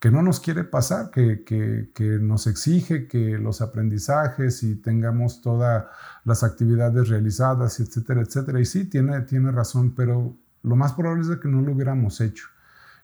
que 0.00 0.10
no 0.10 0.20
nos 0.20 0.40
quiere 0.40 0.64
pasar, 0.64 1.12
que, 1.12 1.44
que, 1.44 1.92
que, 1.94 2.18
nos 2.18 2.48
exige 2.48 3.06
que 3.06 3.38
los 3.38 3.60
aprendizajes 3.62 4.64
y 4.64 4.74
tengamos 4.74 5.42
todas 5.42 5.84
las 6.24 6.42
actividades 6.42 7.08
realizadas, 7.08 7.78
etcétera, 7.78 8.22
etcétera? 8.22 8.58
Y 8.60 8.64
sí, 8.64 8.86
tiene, 8.86 9.20
tiene 9.20 9.52
razón, 9.52 9.94
pero 9.94 10.36
lo 10.64 10.74
más 10.74 10.94
probable 10.94 11.22
es 11.22 11.38
que 11.38 11.48
no 11.48 11.62
lo 11.62 11.72
hubiéramos 11.72 12.20
hecho 12.20 12.48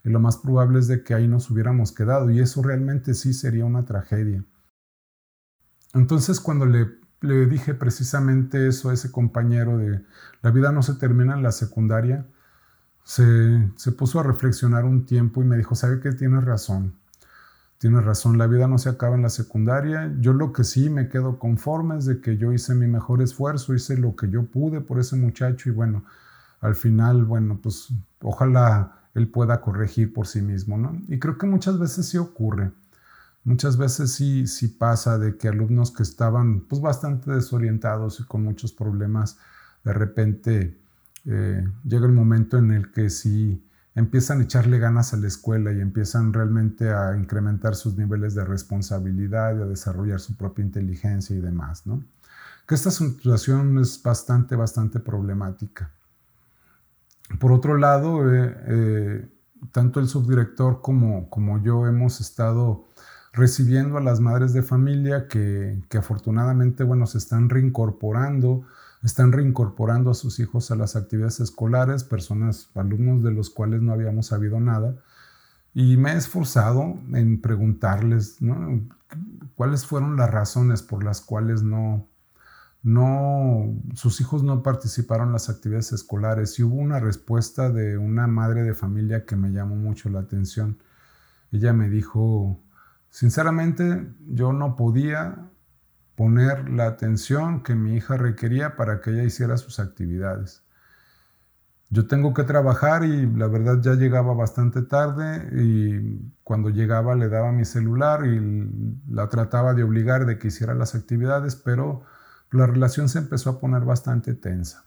y 0.04 0.10
lo 0.10 0.20
más 0.20 0.36
probable 0.36 0.78
es 0.78 0.88
de 0.88 1.02
que 1.02 1.14
ahí 1.14 1.28
nos 1.28 1.50
hubiéramos 1.50 1.92
quedado 1.92 2.30
y 2.30 2.40
eso 2.40 2.62
realmente 2.62 3.14
sí 3.14 3.32
sería 3.32 3.64
una 3.64 3.84
tragedia. 3.84 4.44
Entonces 5.94 6.40
cuando 6.40 6.66
le, 6.66 6.88
le 7.20 7.46
dije 7.46 7.74
precisamente 7.74 8.68
eso 8.68 8.90
a 8.90 8.94
ese 8.94 9.10
compañero 9.10 9.78
de 9.78 10.04
la 10.42 10.50
vida 10.50 10.72
no 10.72 10.82
se 10.82 10.94
termina 10.94 11.34
en 11.34 11.42
la 11.42 11.52
secundaria, 11.52 12.26
se, 13.04 13.70
se 13.76 13.92
puso 13.92 14.20
a 14.20 14.22
reflexionar 14.22 14.84
un 14.84 15.06
tiempo 15.06 15.42
y 15.42 15.46
me 15.46 15.56
dijo, 15.56 15.74
¿sabe 15.74 16.00
que 16.00 16.12
tienes 16.12 16.44
razón? 16.44 16.94
Tienes 17.78 18.04
razón, 18.04 18.38
la 18.38 18.48
vida 18.48 18.66
no 18.66 18.76
se 18.76 18.88
acaba 18.88 19.14
en 19.14 19.22
la 19.22 19.30
secundaria. 19.30 20.12
Yo 20.18 20.32
lo 20.32 20.52
que 20.52 20.64
sí 20.64 20.90
me 20.90 21.08
quedo 21.08 21.38
conforme 21.38 21.96
es 21.96 22.06
de 22.06 22.20
que 22.20 22.36
yo 22.36 22.52
hice 22.52 22.74
mi 22.74 22.88
mejor 22.88 23.22
esfuerzo, 23.22 23.72
hice 23.72 23.96
lo 23.96 24.16
que 24.16 24.28
yo 24.28 24.46
pude 24.46 24.80
por 24.80 24.98
ese 24.98 25.14
muchacho 25.14 25.68
y 25.68 25.72
bueno, 25.72 26.04
al 26.60 26.74
final, 26.74 27.24
bueno, 27.24 27.60
pues 27.62 27.88
ojalá 28.20 28.97
él 29.18 29.28
pueda 29.28 29.60
corregir 29.60 30.12
por 30.12 30.26
sí 30.26 30.42
mismo, 30.42 30.78
¿no? 30.78 31.00
Y 31.08 31.18
creo 31.18 31.38
que 31.38 31.46
muchas 31.46 31.78
veces 31.78 32.08
sí 32.08 32.18
ocurre. 32.18 32.72
Muchas 33.44 33.76
veces 33.76 34.12
sí, 34.12 34.46
sí 34.46 34.68
pasa 34.68 35.18
de 35.18 35.36
que 35.36 35.48
alumnos 35.48 35.90
que 35.90 36.02
estaban 36.02 36.60
pues 36.60 36.82
bastante 36.82 37.30
desorientados 37.30 38.20
y 38.20 38.24
con 38.24 38.44
muchos 38.44 38.72
problemas, 38.72 39.38
de 39.84 39.92
repente 39.92 40.78
eh, 41.24 41.66
llega 41.84 42.06
el 42.06 42.12
momento 42.12 42.58
en 42.58 42.72
el 42.72 42.90
que 42.92 43.10
sí 43.10 43.62
empiezan 43.94 44.40
a 44.40 44.44
echarle 44.44 44.78
ganas 44.78 45.12
a 45.12 45.16
la 45.16 45.26
escuela 45.26 45.72
y 45.72 45.80
empiezan 45.80 46.32
realmente 46.32 46.90
a 46.90 47.16
incrementar 47.16 47.74
sus 47.74 47.96
niveles 47.96 48.34
de 48.34 48.44
responsabilidad 48.44 49.56
y 49.58 49.62
a 49.62 49.66
desarrollar 49.66 50.20
su 50.20 50.36
propia 50.36 50.64
inteligencia 50.64 51.34
y 51.34 51.40
demás, 51.40 51.86
¿no? 51.86 52.04
Que 52.66 52.74
esta 52.74 52.90
situación 52.90 53.78
es 53.78 54.00
bastante, 54.02 54.54
bastante 54.54 55.00
problemática. 55.00 55.90
Por 57.38 57.52
otro 57.52 57.76
lado, 57.76 58.32
eh, 58.32 58.56
eh, 58.66 59.28
tanto 59.72 60.00
el 60.00 60.08
subdirector 60.08 60.80
como, 60.80 61.62
yo 61.62 61.86
hemos 61.86 62.20
estado 62.20 62.86
recibiendo 63.32 63.98
a 63.98 64.00
las 64.00 64.20
madres 64.20 64.52
de 64.52 64.62
familia 64.62 65.28
que, 65.28 65.80
afortunadamente, 65.96 66.84
bueno, 66.84 67.06
se 67.06 67.18
están 67.18 67.48
reincorporando, 67.50 68.62
están 69.02 69.32
reincorporando 69.32 70.10
a 70.10 70.14
sus 70.14 70.40
hijos 70.40 70.70
a 70.70 70.76
las 70.76 70.96
actividades 70.96 71.40
escolares, 71.40 72.02
personas, 72.02 72.70
alumnos 72.74 73.22
de 73.22 73.30
los 73.30 73.50
cuales 73.50 73.82
no 73.82 73.92
habíamos 73.92 74.26
sabido 74.26 74.58
nada. 74.58 74.96
Y 75.74 75.96
me 75.96 76.12
he 76.12 76.16
esforzado 76.16 76.98
en 77.12 77.40
preguntarles. 77.40 78.38
¿Cuáles 79.54 79.86
fueron 79.86 80.16
las 80.16 80.30
razones 80.30 80.82
por 80.82 81.04
las 81.04 81.20
cuales 81.20 81.62
no, 81.62 82.08
no, 82.88 83.76
sus 83.94 84.18
hijos 84.22 84.42
no 84.42 84.62
participaron 84.62 85.28
en 85.28 85.32
las 85.34 85.50
actividades 85.50 85.92
escolares 85.92 86.58
y 86.58 86.62
hubo 86.62 86.76
una 86.76 86.98
respuesta 86.98 87.68
de 87.70 87.98
una 87.98 88.26
madre 88.26 88.62
de 88.62 88.72
familia 88.72 89.26
que 89.26 89.36
me 89.36 89.50
llamó 89.52 89.76
mucho 89.76 90.08
la 90.08 90.20
atención. 90.20 90.78
Ella 91.52 91.74
me 91.74 91.90
dijo, 91.90 92.62
sinceramente, 93.10 94.10
yo 94.26 94.54
no 94.54 94.74
podía 94.74 95.50
poner 96.16 96.70
la 96.70 96.86
atención 96.86 97.62
que 97.62 97.74
mi 97.74 97.94
hija 97.94 98.16
requería 98.16 98.74
para 98.76 99.02
que 99.02 99.10
ella 99.10 99.24
hiciera 99.24 99.58
sus 99.58 99.80
actividades. 99.80 100.64
yo 101.90 102.06
tengo 102.06 102.34
que 102.34 102.44
trabajar 102.44 103.04
y 103.04 103.26
la 103.34 103.48
verdad 103.48 103.80
ya 103.82 103.94
llegaba 103.94 104.34
bastante 104.34 104.82
tarde 104.82 105.48
y 105.52 106.32
cuando 106.44 106.70
llegaba 106.70 107.14
le 107.14 107.28
daba 107.28 107.52
mi 107.52 107.64
celular 107.64 108.26
y 108.26 109.00
la 109.08 109.28
trataba 109.28 109.74
de 109.74 109.84
obligar 109.84 110.26
de 110.26 110.38
que 110.38 110.48
hiciera 110.48 110.74
las 110.74 110.94
actividades, 110.94 111.56
pero 111.56 112.04
la 112.50 112.66
relación 112.66 113.08
se 113.08 113.18
empezó 113.18 113.50
a 113.50 113.60
poner 113.60 113.84
bastante 113.84 114.34
tensa. 114.34 114.84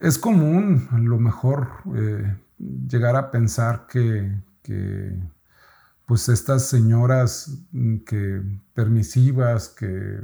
Es 0.00 0.18
común 0.18 0.88
a 0.92 0.98
lo 0.98 1.18
mejor 1.18 1.68
eh, 1.96 2.36
llegar 2.58 3.16
a 3.16 3.30
pensar 3.30 3.86
que, 3.88 4.32
pues 6.06 6.28
estas 6.28 6.66
señoras 6.66 7.58
que 8.06 8.42
permisivas 8.74 9.68
que 9.68 10.20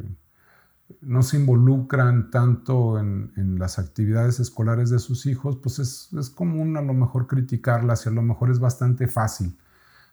no 1.00 1.22
se 1.22 1.38
involucran 1.38 2.30
tanto 2.30 2.98
en, 2.98 3.58
las 3.58 3.78
actividades 3.78 4.38
escolares 4.40 4.90
de 4.90 4.98
sus 4.98 5.26
hijos, 5.26 5.56
pues 5.56 5.78
es, 5.78 6.30
común 6.30 6.76
a 6.76 6.82
lo 6.82 6.94
mejor 6.94 7.26
criticarlas 7.26 8.06
y 8.06 8.10
a 8.10 8.12
lo 8.12 8.22
mejor 8.22 8.50
es 8.50 8.60
bastante 8.60 9.08
fácil, 9.08 9.58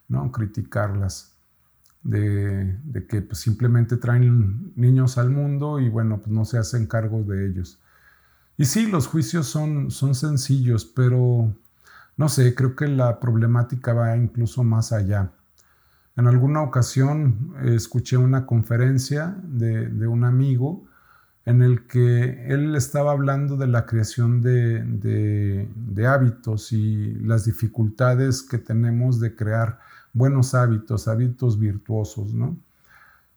¿no? 0.07 0.31
Criticarlas 0.31 1.30
de, 2.03 2.77
que 3.09 3.21
pues, 3.21 3.39
simplemente 3.39 3.97
traen 3.97 4.73
niños 4.75 5.17
al 5.17 5.29
mundo 5.29 5.79
y 5.79 5.89
bueno, 5.89 6.19
pues 6.19 6.31
no 6.31 6.45
se 6.45 6.57
hacen 6.57 6.87
cargo 6.87 7.23
de 7.23 7.47
ellos. 7.47 7.79
Y 8.57 8.65
sí, 8.65 8.87
los 8.87 9.07
juicios 9.07 9.47
son, 9.47 9.91
son 9.91 10.15
sencillos, 10.15 10.85
pero 10.85 11.55
no 12.17 12.29
sé, 12.29 12.53
creo 12.53 12.75
que 12.75 12.87
la 12.87 13.19
problemática 13.19 13.93
va 13.93 14.15
incluso 14.15 14.63
más 14.63 14.91
allá. 14.91 15.31
En 16.17 16.27
alguna 16.27 16.61
ocasión 16.61 17.55
eh, 17.63 17.75
escuché 17.75 18.17
una 18.17 18.45
conferencia 18.45 19.35
de, 19.43 20.07
un 20.07 20.23
amigo 20.23 20.85
en 21.45 21.61
el 21.61 21.87
que 21.87 22.45
él 22.47 22.75
estaba 22.75 23.11
hablando 23.11 23.57
de 23.57 23.67
la 23.67 23.85
creación 23.85 24.41
de, 24.41 25.67
hábitos 26.07 26.71
y 26.73 27.13
las 27.15 27.45
dificultades 27.45 28.43
que 28.43 28.57
tenemos 28.57 29.19
de 29.19 29.35
crear 29.35 29.79
buenos 30.13 30.53
hábitos, 30.53 31.07
hábitos 31.07 31.59
virtuosos, 31.59 32.33
¿no? 32.33 32.57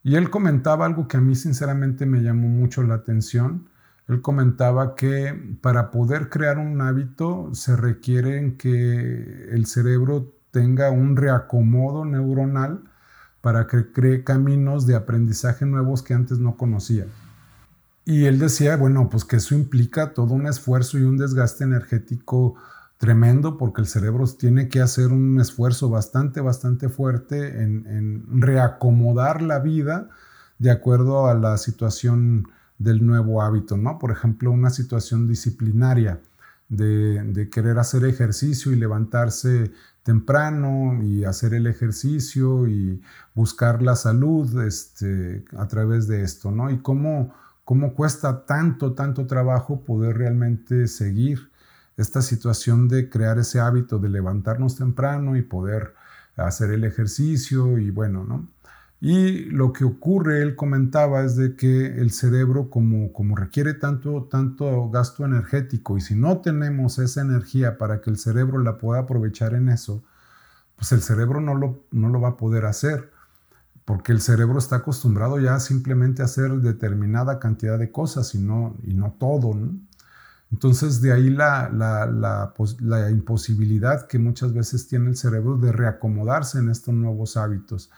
Y 0.02 0.16
él 0.16 0.28
comentaba 0.30 0.84
algo 0.84 1.08
que 1.08 1.16
a 1.16 1.20
mí 1.20 1.34
sinceramente 1.34 2.04
me 2.04 2.22
llamó 2.22 2.48
mucho 2.48 2.82
la 2.82 2.94
atención. 2.94 3.68
Él 4.06 4.20
comentaba 4.20 4.94
que 4.94 5.56
para 5.62 5.90
poder 5.90 6.28
crear 6.28 6.58
un 6.58 6.80
hábito 6.82 7.50
se 7.54 7.74
requiere 7.74 8.56
que 8.58 9.48
el 9.50 9.64
cerebro 9.64 10.34
tenga 10.50 10.90
un 10.90 11.16
reacomodo 11.16 12.04
neuronal 12.04 12.82
para 13.40 13.66
que 13.66 13.92
cree 13.92 14.24
caminos 14.24 14.86
de 14.86 14.94
aprendizaje 14.94 15.64
nuevos 15.64 16.02
que 16.02 16.14
antes 16.14 16.38
no 16.38 16.56
conocía. 16.56 17.06
Y 18.04 18.26
él 18.26 18.38
decía, 18.38 18.76
bueno, 18.76 19.08
pues 19.08 19.24
que 19.24 19.36
eso 19.36 19.54
implica 19.54 20.12
todo 20.12 20.34
un 20.34 20.46
esfuerzo 20.46 20.98
y 20.98 21.02
un 21.02 21.16
desgaste 21.16 21.64
energético 21.64 22.56
tremendo 23.04 23.58
porque 23.58 23.82
el 23.82 23.86
cerebro 23.86 24.24
tiene 24.26 24.68
que 24.70 24.80
hacer 24.80 25.08
un 25.08 25.38
esfuerzo 25.38 25.90
bastante, 25.90 26.40
bastante 26.40 26.88
fuerte 26.88 27.62
en, 27.62 28.24
reacomodar 28.40 29.42
la 29.42 29.58
vida 29.58 30.08
de 30.58 30.70
acuerdo 30.70 31.26
a 31.26 31.34
la 31.34 31.58
situación 31.58 32.48
del 32.78 33.04
nuevo 33.04 33.42
hábito, 33.42 33.76
¿no? 33.76 33.98
Por 33.98 34.10
ejemplo, 34.10 34.50
una 34.50 34.70
situación 34.70 35.28
disciplinaria 35.28 36.22
de, 36.70 37.22
de 37.24 37.50
querer 37.50 37.78
hacer 37.78 38.06
ejercicio 38.06 38.72
y 38.72 38.76
levantarse 38.76 39.70
temprano 40.02 41.02
y 41.02 41.24
hacer 41.26 41.52
el 41.52 41.66
ejercicio 41.66 42.66
y 42.66 43.02
buscar 43.34 43.82
la 43.82 43.96
salud 43.96 44.62
este, 44.62 45.44
a 45.58 45.68
través 45.68 46.08
de 46.08 46.22
esto, 46.22 46.50
¿no? 46.50 46.70
Y 46.70 46.78
cómo, 46.78 47.34
cómo 47.66 47.92
cuesta 47.92 48.46
tanto, 48.46 48.94
tanto 48.94 49.26
trabajo 49.26 49.82
poder 49.82 50.16
realmente 50.16 50.88
seguir 50.88 51.50
esta 51.96 52.22
situación 52.22 52.88
de 52.88 53.08
crear 53.08 53.38
ese 53.38 53.60
hábito 53.60 53.98
de 53.98 54.08
levantarnos 54.08 54.76
temprano 54.76 55.36
y 55.36 55.42
poder 55.42 55.94
hacer 56.36 56.70
el 56.70 56.84
ejercicio 56.84 57.78
y 57.78 57.90
bueno, 57.90 58.24
¿no? 58.24 58.48
Y 59.00 59.50
lo 59.50 59.72
que 59.74 59.84
ocurre, 59.84 60.40
él 60.40 60.56
comentaba, 60.56 61.24
es 61.24 61.36
de 61.36 61.56
que 61.56 61.86
el 61.86 62.10
cerebro, 62.10 62.70
como, 62.70 63.12
como 63.12 63.36
requiere 63.36 63.74
tanto, 63.74 64.24
tanto 64.30 64.88
gasto 64.88 65.26
energético, 65.26 65.98
y 65.98 66.00
si 66.00 66.14
no 66.14 66.40
tenemos 66.40 66.98
esa 66.98 67.20
energía 67.20 67.76
para 67.76 68.00
que 68.00 68.08
el 68.08 68.16
cerebro 68.16 68.58
la 68.60 68.78
pueda 68.78 69.00
aprovechar 69.00 69.52
en 69.52 69.68
eso, 69.68 70.02
pues 70.76 70.92
el 70.92 71.02
cerebro 71.02 71.40
no 71.42 71.54
lo, 71.54 71.84
no 71.90 72.08
lo 72.08 72.20
va 72.20 72.30
a 72.30 72.36
poder 72.38 72.64
hacer, 72.64 73.10
porque 73.84 74.12
el 74.12 74.20
cerebro 74.22 74.58
está 74.58 74.76
acostumbrado 74.76 75.38
ya 75.38 75.60
simplemente 75.60 76.22
a 76.22 76.26
hacer 76.26 76.50
determinada 76.62 77.38
cantidad 77.38 77.78
de 77.78 77.92
cosas 77.92 78.34
y 78.34 78.38
no, 78.38 78.76
y 78.84 78.94
no 78.94 79.12
todo. 79.18 79.54
Entonces 80.54 81.00
de 81.00 81.12
ahí 81.12 81.30
la, 81.30 82.52
imposibilidad 83.10 84.06
que 84.06 84.20
muchas 84.20 84.52
veces 84.52 84.86
tiene 84.86 85.08
el 85.08 85.16
cerebro 85.16 85.56
de 85.56 85.72
reacomodarse 85.72 86.60
en 86.60 86.68
estos 86.68 86.94
nuevos 86.94 87.36
hábitos. 87.36 87.90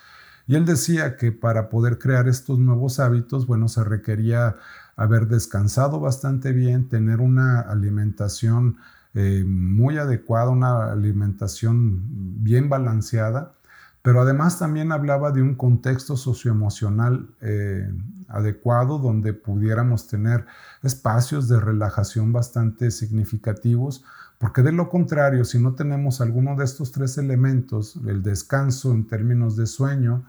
Y 0.46 0.54
él 0.54 0.64
decía 0.64 1.18
que 1.18 1.32
para 1.32 1.68
poder 1.68 1.98
crear 1.98 2.28
estos 2.28 2.58
nuevos 2.58 2.98
hábitos, 2.98 3.46
bueno, 3.46 3.68
se 3.68 3.84
requería 3.84 4.56
haber 4.96 5.28
descansado 5.28 6.00
bastante 6.00 6.52
bien, 6.52 6.88
tener 6.88 7.20
una 7.20 7.60
alimentación 7.60 8.78
eh, 9.12 9.44
muy 9.46 9.98
adecuada, 9.98 10.48
una 10.48 10.92
alimentación 10.92 12.04
bien 12.42 12.70
balanceada, 12.70 13.52
pero 14.00 14.22
además 14.22 14.58
también 14.58 14.92
hablaba 14.92 15.30
de 15.30 15.42
un 15.42 15.56
contexto 15.56 16.16
socioemocional 16.16 17.28
eh, 17.42 17.92
adecuado 18.36 18.98
donde 18.98 19.32
pudiéramos 19.32 20.08
tener 20.08 20.46
espacios 20.82 21.48
de 21.48 21.60
relajación 21.60 22.32
bastante 22.32 22.90
significativos, 22.90 24.04
porque 24.38 24.62
de 24.62 24.72
lo 24.72 24.88
contrario, 24.88 25.44
si 25.44 25.58
no 25.58 25.74
tenemos 25.74 26.20
alguno 26.20 26.56
de 26.56 26.64
estos 26.64 26.92
tres 26.92 27.18
elementos, 27.18 27.96
el 28.06 28.22
descanso 28.22 28.92
en 28.92 29.06
términos 29.06 29.56
de 29.56 29.66
sueño, 29.66 30.24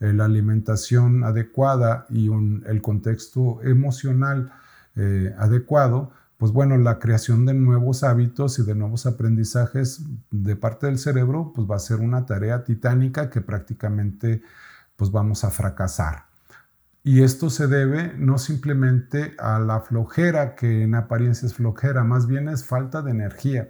eh, 0.00 0.12
la 0.12 0.24
alimentación 0.24 1.22
adecuada 1.22 2.06
y 2.10 2.28
el 2.66 2.82
contexto 2.82 3.62
emocional 3.62 4.52
eh, 4.96 5.32
adecuado, 5.38 6.10
pues 6.38 6.50
bueno, 6.50 6.76
la 6.76 6.98
creación 6.98 7.46
de 7.46 7.54
nuevos 7.54 8.02
hábitos 8.02 8.58
y 8.58 8.64
de 8.64 8.74
nuevos 8.74 9.06
aprendizajes 9.06 10.02
de 10.32 10.56
parte 10.56 10.88
del 10.88 10.98
cerebro, 10.98 11.52
pues 11.54 11.70
va 11.70 11.76
a 11.76 11.78
ser 11.78 12.00
una 12.00 12.26
tarea 12.26 12.64
titánica 12.64 13.30
que 13.30 13.40
prácticamente 13.40 14.42
pues 14.96 15.12
vamos 15.12 15.44
a 15.44 15.50
fracasar. 15.50 16.31
Y 17.04 17.22
esto 17.22 17.50
se 17.50 17.66
debe 17.66 18.14
no 18.16 18.38
simplemente 18.38 19.34
a 19.38 19.58
la 19.58 19.80
flojera, 19.80 20.54
que 20.54 20.82
en 20.82 20.94
apariencia 20.94 21.46
es 21.46 21.54
flojera, 21.54 22.04
más 22.04 22.26
bien 22.26 22.48
es 22.48 22.64
falta 22.64 23.02
de 23.02 23.10
energía. 23.10 23.68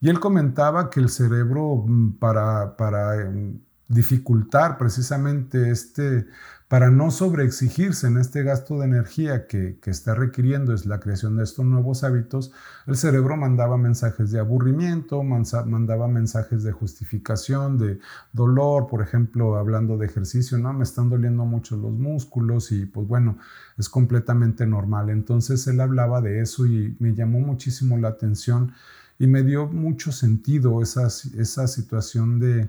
Y 0.00 0.10
él 0.10 0.20
comentaba 0.20 0.90
que 0.90 1.00
el 1.00 1.08
cerebro 1.08 1.84
mm, 1.86 2.18
para, 2.18 2.76
para 2.76 3.22
em, 3.22 3.60
dificultar 3.88 4.78
precisamente 4.78 5.70
este, 5.70 6.26
para 6.68 6.90
no 6.90 7.10
sobreexigirse 7.10 8.06
en 8.06 8.18
este 8.18 8.42
gasto 8.42 8.78
de 8.78 8.84
energía 8.84 9.46
que, 9.46 9.78
está 9.86 10.14
requiriendo 10.14 10.74
es 10.74 10.84
la 10.84 11.00
creación 11.00 11.38
de 11.38 11.44
estos 11.44 11.64
nuevos 11.64 12.04
hábitos, 12.04 12.52
el 12.86 12.96
cerebro 12.96 13.38
mandaba 13.38 13.78
mensajes 13.78 14.30
de 14.30 14.38
aburrimiento, 14.38 15.22
mandaba 15.22 16.08
mensajes 16.08 16.62
de 16.62 16.72
justificación, 16.72 17.78
de 17.78 17.98
dolor, 18.34 18.86
por 18.86 19.00
ejemplo, 19.00 19.56
hablando 19.56 19.96
de 19.96 20.04
ejercicio, 20.04 20.58
¿no? 20.58 20.74
Me 20.74 20.84
están 20.84 21.08
doliendo 21.08 21.46
mucho 21.46 21.74
los 21.78 21.92
músculos 21.92 22.70
y 22.70 22.84
pues 22.84 23.08
bueno, 23.08 23.38
es 23.78 23.88
completamente 23.88 24.66
normal. 24.66 25.08
Entonces 25.08 25.66
él 25.68 25.80
hablaba 25.80 26.20
de 26.20 26.42
eso 26.42 26.66
y 26.66 26.94
me 26.98 27.14
llamó 27.14 27.40
muchísimo 27.40 27.96
la 27.96 28.08
atención 28.08 28.72
y 29.18 29.26
me 29.26 29.42
dio 29.42 29.68
mucho 29.68 30.12
sentido 30.12 30.82
esa, 30.82 31.06
esa 31.06 31.66
situación 31.66 32.38
de 32.38 32.68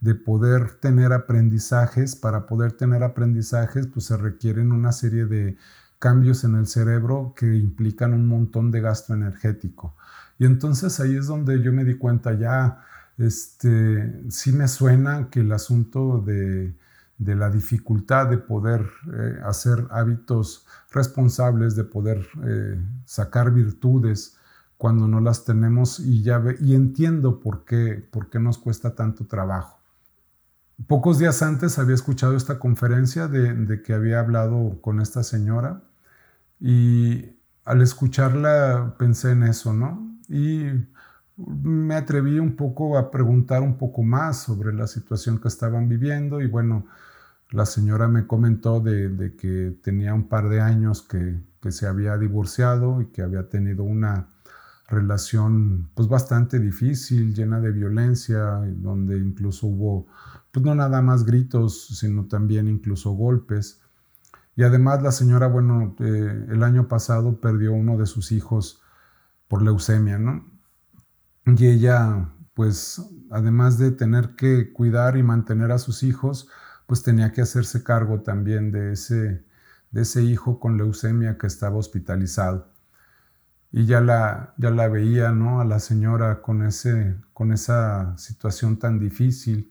de 0.00 0.14
poder 0.14 0.74
tener 0.80 1.12
aprendizajes. 1.12 2.16
Para 2.16 2.46
poder 2.46 2.72
tener 2.72 3.02
aprendizajes, 3.02 3.86
pues 3.86 4.06
se 4.06 4.16
requieren 4.16 4.72
una 4.72 4.92
serie 4.92 5.26
de 5.26 5.56
cambios 5.98 6.44
en 6.44 6.54
el 6.56 6.66
cerebro 6.66 7.34
que 7.36 7.56
implican 7.56 8.12
un 8.12 8.26
montón 8.28 8.70
de 8.70 8.80
gasto 8.80 9.14
energético. 9.14 9.96
Y 10.38 10.44
entonces 10.44 11.00
ahí 11.00 11.16
es 11.16 11.26
donde 11.26 11.62
yo 11.62 11.72
me 11.72 11.84
di 11.84 11.96
cuenta 11.96 12.34
ya, 12.34 12.82
este, 13.18 14.30
sí 14.30 14.52
me 14.52 14.68
suena 14.68 15.30
que 15.30 15.40
el 15.40 15.52
asunto 15.52 16.20
de, 16.20 16.74
la 17.18 17.48
dificultad 17.50 18.28
de 18.28 18.38
poder 18.38 18.86
eh, 19.12 19.40
hacer 19.44 19.86
hábitos 19.90 20.66
responsables, 20.92 21.74
de 21.74 21.84
poder 21.84 22.26
eh, 22.44 22.78
sacar 23.06 23.52
virtudes 23.52 24.36
cuando 24.76 25.08
no 25.08 25.20
las 25.20 25.44
tenemos 25.44 25.98
y 26.00 26.22
ya 26.22 26.42
y 26.60 26.74
entiendo 26.74 27.40
por 27.40 27.64
qué, 27.64 28.06
por 28.10 28.28
qué 28.28 28.38
nos 28.38 28.58
cuesta 28.58 28.94
tanto 28.94 29.24
trabajo. 29.26 29.75
Pocos 30.84 31.18
días 31.18 31.42
antes 31.42 31.78
había 31.78 31.94
escuchado 31.94 32.36
esta 32.36 32.58
conferencia 32.58 33.28
de, 33.28 33.82
que 33.82 33.94
había 33.94 34.20
hablado 34.20 34.80
con 34.82 35.00
esta 35.00 35.22
señora 35.22 35.82
y 36.60 37.36
al 37.64 37.80
escucharla 37.80 38.94
pensé 38.98 39.32
en 39.32 39.44
eso, 39.44 39.72
¿no? 39.72 40.18
Y 40.28 40.66
me 41.36 41.94
atreví 41.94 42.38
un 42.38 42.56
poco 42.56 42.98
a 42.98 43.10
preguntar 43.10 43.62
un 43.62 43.78
poco 43.78 44.02
más 44.02 44.42
sobre 44.42 44.72
la 44.74 44.86
situación 44.86 45.40
que 45.40 45.48
estaban 45.48 45.88
viviendo 45.88 46.40
y 46.42 46.46
bueno, 46.46 46.86
la 47.50 47.66
señora 47.66 48.06
me 48.06 48.26
comentó 48.26 48.80
de, 48.80 49.34
que 49.36 49.78
tenía 49.82 50.14
un 50.14 50.28
par 50.28 50.48
de 50.48 50.60
años 50.60 51.02
que, 51.02 51.40
que, 51.60 51.72
se 51.72 51.86
había 51.86 52.18
divorciado 52.18 53.00
y 53.00 53.06
que 53.06 53.22
había 53.22 53.48
tenido 53.48 53.82
una 53.82 54.35
relación 54.88 55.90
pues 55.94 56.08
bastante 56.08 56.58
difícil, 56.58 57.34
llena 57.34 57.60
de 57.60 57.72
violencia, 57.72 58.60
donde 58.76 59.18
incluso 59.18 59.66
hubo 59.66 60.06
pues 60.52 60.64
no 60.64 60.74
nada 60.74 61.02
más 61.02 61.24
gritos, 61.24 61.88
sino 61.98 62.26
también 62.26 62.68
incluso 62.68 63.12
golpes. 63.12 63.80
Y 64.56 64.62
además 64.62 65.02
la 65.02 65.12
señora, 65.12 65.48
bueno, 65.48 65.94
eh, 66.00 66.46
el 66.48 66.62
año 66.62 66.88
pasado 66.88 67.40
perdió 67.40 67.72
uno 67.72 67.98
de 67.98 68.06
sus 68.06 68.32
hijos 68.32 68.82
por 69.48 69.62
leucemia, 69.62 70.18
¿no? 70.18 70.50
Y 71.44 71.66
ella, 71.66 72.32
pues, 72.54 73.02
además 73.30 73.78
de 73.78 73.90
tener 73.92 74.34
que 74.34 74.72
cuidar 74.72 75.16
y 75.16 75.22
mantener 75.22 75.72
a 75.72 75.78
sus 75.78 76.02
hijos, 76.02 76.48
pues 76.86 77.02
tenía 77.02 77.32
que 77.32 77.42
hacerse 77.42 77.84
cargo 77.84 78.22
también 78.22 78.72
de 78.72 78.92
ese, 78.92 79.44
de 79.90 80.02
ese 80.02 80.22
hijo 80.22 80.58
con 80.58 80.78
leucemia 80.78 81.36
que 81.38 81.46
estaba 81.46 81.76
hospitalizado. 81.76 82.72
Y 83.76 83.84
ya 83.84 84.00
la, 84.00 84.54
ya 84.56 84.70
la 84.70 84.88
veía, 84.88 85.32
¿no? 85.32 85.60
A 85.60 85.64
la 85.66 85.80
señora 85.80 86.40
con, 86.40 86.62
ese, 86.62 87.16
con 87.34 87.52
esa 87.52 88.16
situación 88.16 88.78
tan 88.78 88.98
difícil 88.98 89.70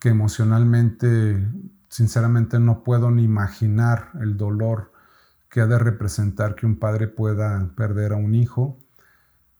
que 0.00 0.08
emocionalmente 0.08 1.48
sinceramente 1.88 2.58
no 2.58 2.82
puedo 2.82 3.12
ni 3.12 3.22
imaginar 3.22 4.10
el 4.20 4.36
dolor 4.36 4.90
que 5.48 5.60
ha 5.60 5.68
de 5.68 5.78
representar 5.78 6.56
que 6.56 6.66
un 6.66 6.80
padre 6.80 7.06
pueda 7.06 7.70
perder 7.76 8.12
a 8.12 8.16
un 8.16 8.34
hijo, 8.34 8.76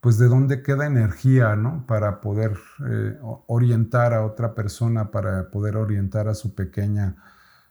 pues 0.00 0.18
de 0.18 0.26
dónde 0.26 0.64
queda 0.64 0.84
energía, 0.84 1.54
¿no? 1.54 1.86
Para 1.86 2.20
poder 2.20 2.58
eh, 2.90 3.16
orientar 3.46 4.12
a 4.12 4.26
otra 4.26 4.56
persona, 4.56 5.12
para 5.12 5.52
poder 5.52 5.76
orientar 5.76 6.26
a 6.26 6.34
su 6.34 6.56
pequeña 6.56 7.14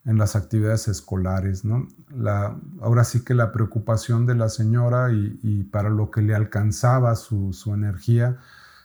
en 0.06 0.18
las 0.18 0.36
actividades 0.36 0.88
escolares, 0.88 1.64
¿no? 1.64 1.88
Ahora 2.82 3.04
sí 3.04 3.24
que 3.24 3.34
la 3.34 3.52
preocupación 3.52 4.26
de 4.26 4.36
la 4.36 4.50
señora 4.50 5.12
y, 5.12 5.64
para 5.72 5.90
lo 5.90 6.12
que 6.12 6.22
le 6.22 6.36
alcanzaba 6.36 7.16
su, 7.16 7.54
energía 7.74 8.38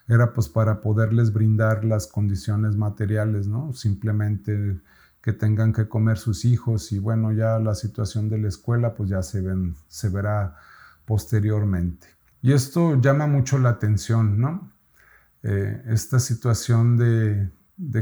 era 0.07 0.33
pues 0.33 0.49
para 0.49 0.81
poderles 0.81 1.33
brindar 1.33 1.85
las 1.85 2.07
condiciones 2.07 2.77
materiales, 2.77 3.47
¿no? 3.47 3.73
Simplemente 3.73 4.81
que 5.21 5.33
tengan 5.33 5.73
que 5.73 5.89
comer 5.89 6.19
sus 6.19 6.45
hijos 6.45 6.93
y 6.93 6.99
bueno, 6.99 7.33
ya 7.33 7.59
la 7.59 7.75
situación 7.75 8.29
de 8.29 8.39
la 8.39 8.49
escuela 8.49 8.95
pues 8.95 9.11
ya 9.11 9.23
se, 9.23 9.41
ven, 9.41 9.75
se 9.89 10.09
verá 10.09 10.57
posteriormente. 11.05 12.07
Y 12.41 12.53
esto 12.53 13.01
llama 13.01 13.27
mucho 13.27 13.59
la 13.59 13.71
atención, 13.71 14.39
¿no? 14.39 14.71
Eh, 15.43 15.83
esta 15.87 16.19
situación 16.19 16.97
de, 16.97 17.51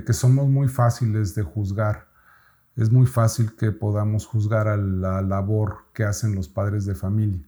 que 0.05 0.12
somos 0.12 0.48
muy 0.48 0.68
fáciles 0.68 1.35
de 1.35 1.42
juzgar. 1.42 2.09
Es 2.77 2.93
muy 2.93 3.07
fácil 3.07 3.57
que 3.57 3.73
podamos 3.73 4.27
juzgar 4.27 4.69
a 4.69 4.77
la 4.77 5.23
labor 5.23 5.87
que 5.95 6.05
hacen 6.05 6.35
los 6.35 6.49
padres 6.49 6.85
de 6.85 6.95
familia. 6.95 7.41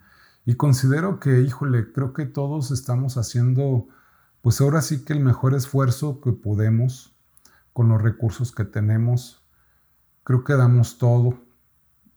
Y 0.47 0.55
considero 0.55 1.21
que, 1.21 1.43
híjole, 1.43 1.93
creo 1.93 2.15
que 2.15 2.25
todos 2.25 2.71
estamos 2.71 3.19
haciendo, 3.19 3.87
pues 4.41 4.61
ahora 4.61 4.81
sí 4.81 5.05
que 5.05 5.13
el 5.13 5.21
mejor 5.21 5.55
esfuerzo 5.55 6.21
que 6.23 6.33
podemos 6.33 7.15
con 7.75 7.91
los 7.91 8.01
recursos 8.01 8.51
que 8.53 8.65
tenemos 8.65 9.45
creo 10.25 10.45
que 10.45 10.55
damos 10.55 10.99
todo 10.99 11.39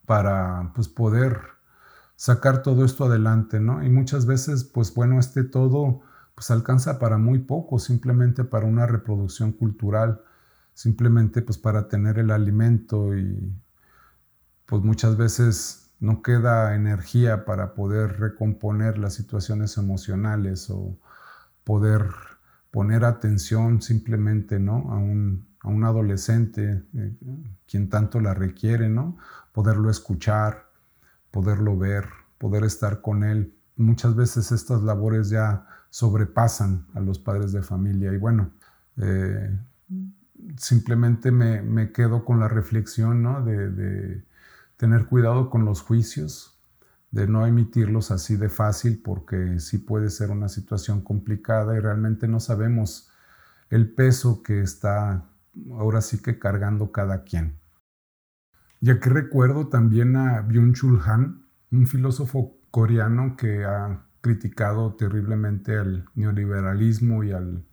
para 0.06 0.74
pues, 0.76 0.89
poder 0.89 1.39
sacar 2.17 2.62
todo 2.62 2.84
esto 2.84 3.06
adelante, 3.06 3.60
¿no? 3.60 3.84
Y 3.84 3.89
muchas 3.89 4.26
veces, 4.26 4.65
pues 4.65 4.93
bueno, 4.93 5.17
este 5.17 5.43
todo 5.43 6.02
pues 6.36 6.52
alcanza 6.52 7.00
para 7.00 7.17
muy 7.17 7.39
poco, 7.39 7.80
simplemente 7.80 8.43
para 8.43 8.65
una 8.65 8.86
reproducción 8.86 9.54
cultural, 9.54 10.21
simplemente 10.73 11.41
pues 11.41 11.57
para 11.57 11.88
tener 11.88 12.19
el 12.19 12.31
alimento 12.31 13.15
y 13.15 13.53
pues 14.65 14.84
muchas 14.84 15.17
veces 15.17 15.91
no 15.99 16.21
queda 16.21 16.75
energía 16.75 17.45
para 17.45 17.73
poder 17.73 18.19
recomponer 18.19 18.97
las 18.97 19.13
situaciones 19.13 19.77
emocionales 19.77 20.69
o 20.69 20.97
poder 21.63 22.05
poner 22.71 23.05
atención 23.05 23.81
simplemente, 23.81 24.60
¿no? 24.60 24.91
A 24.91 24.97
un, 24.97 25.45
a 25.60 25.67
un 25.67 25.84
adolescente, 25.84 26.84
eh, 26.95 27.15
quien 27.67 27.89
tanto 27.89 28.19
la 28.19 28.34
requiere, 28.34 28.89
¿no? 28.89 29.17
Poderlo 29.51 29.89
escuchar, 29.89 30.69
poderlo 31.29 31.77
ver, 31.77 32.05
poder 32.38 32.63
estar 32.63 33.01
con 33.01 33.23
él. 33.23 33.53
Muchas 33.75 34.15
veces 34.15 34.51
estas 34.51 34.81
labores 34.81 35.29
ya 35.29 35.67
sobrepasan 35.89 36.88
a 36.95 36.99
los 37.01 37.19
padres 37.19 37.51
de 37.51 37.62
familia 37.62 38.13
y 38.13 38.17
bueno, 38.17 38.51
eh, 38.97 39.55
simplemente 40.58 41.32
me, 41.32 41.91
quedo 41.91 42.25
con 42.25 42.39
la 42.39 42.47
reflexión, 42.47 43.23
¿no? 43.23 43.43
De, 43.43 43.69
de 43.69 44.23
tener 44.77 45.06
cuidado 45.06 45.49
con 45.49 45.65
los 45.65 45.82
juicios, 45.82 46.60
de 47.12 47.27
no 47.27 47.45
emitirlos 47.45 48.12
así 48.12 48.38
de 48.38 48.49
fácil 48.49 49.01
porque 49.04 49.60
sí 49.60 49.77
puede 49.77 50.10
ser 50.10 50.32
una 50.32 50.49
situación 50.49 51.01
complicada 51.01 51.75
y 51.75 51.80
realmente 51.80 52.27
no 52.27 52.39
sabemos 52.39 53.12
el 53.69 53.91
peso 53.91 54.43
que 54.43 54.62
está 54.62 55.25
ahora 55.71 56.01
sí 56.01 56.21
que 56.21 56.39
cargando 56.39 56.91
cada 56.91 57.23
quien. 57.23 57.60
Ya 58.80 58.99
que 58.99 59.10
recuerdo 59.10 59.67
también 59.67 60.15
a 60.15 60.41
Byung-Chul 60.41 61.01
Han, 61.06 61.45
un 61.71 61.88
filósofo 61.88 62.58
coreano 62.71 63.36
que 63.38 63.65
ha 63.65 64.06
criticado 64.21 64.95
terriblemente 64.95 65.77
al 65.77 66.06
neoliberalismo 66.15 67.23
y 67.23 67.32
al, 67.32 67.65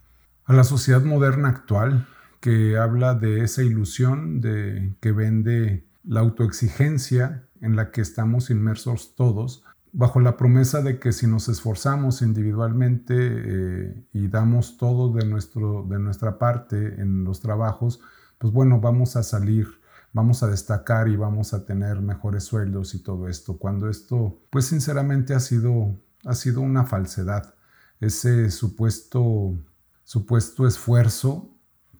a 0.44 0.52
la 0.52 0.64
sociedad 0.64 1.02
moderna 1.02 1.48
actual, 1.48 2.07
que 2.40 2.79
habla 2.79 3.14
de 3.14 3.42
esa 3.42 3.62
ilusión 3.62 4.40
de 4.40 4.94
que 5.01 5.12
vende 5.12 5.87
la 6.05 6.20
autoexigencia 6.20 7.48
en 7.61 7.77
la 7.77 7.90
que 7.90 8.01
estamos 8.01 8.51
inmersos 8.51 9.14
todos, 9.14 9.64
bajo 9.92 10.20
la 10.20 10.37
promesa 10.37 10.83
de 10.83 10.98
que 10.98 11.12
si 11.12 11.27
nos 11.27 11.48
esforzamos 11.48 12.22
individualmente 12.22 13.14
eh, 13.18 14.05
y 14.12 14.29
damos 14.29 14.77
todo 14.77 15.12
de, 15.12 15.27
nuestro, 15.27 15.85
de 15.88 15.98
nuestra 15.98 16.38
parte 16.38 17.01
en 17.01 17.24
los 17.24 17.40
trabajos, 17.40 18.01
pues 18.38 18.53
bueno, 18.53 18.81
vamos 18.81 19.16
a 19.16 19.22
salir, 19.22 19.66
vamos 20.12 20.42
a 20.42 20.48
destacar 20.48 21.09
y 21.09 21.16
vamos 21.16 21.53
a 21.53 21.64
tener 21.64 22.01
mejores 22.01 22.44
sueldos 22.44 22.94
y 22.94 23.03
todo 23.03 23.29
esto, 23.29 23.59
cuando 23.59 23.88
esto, 23.88 24.40
pues 24.51 24.66
sinceramente 24.66 25.35
ha 25.35 25.40
sido, 25.40 25.98
ha 26.24 26.35
sido 26.35 26.61
una 26.61 26.85
falsedad. 26.85 27.55
Ese 28.01 28.51
supuesto, 28.51 29.59
supuesto 30.05 30.66
esfuerzo 30.66 31.57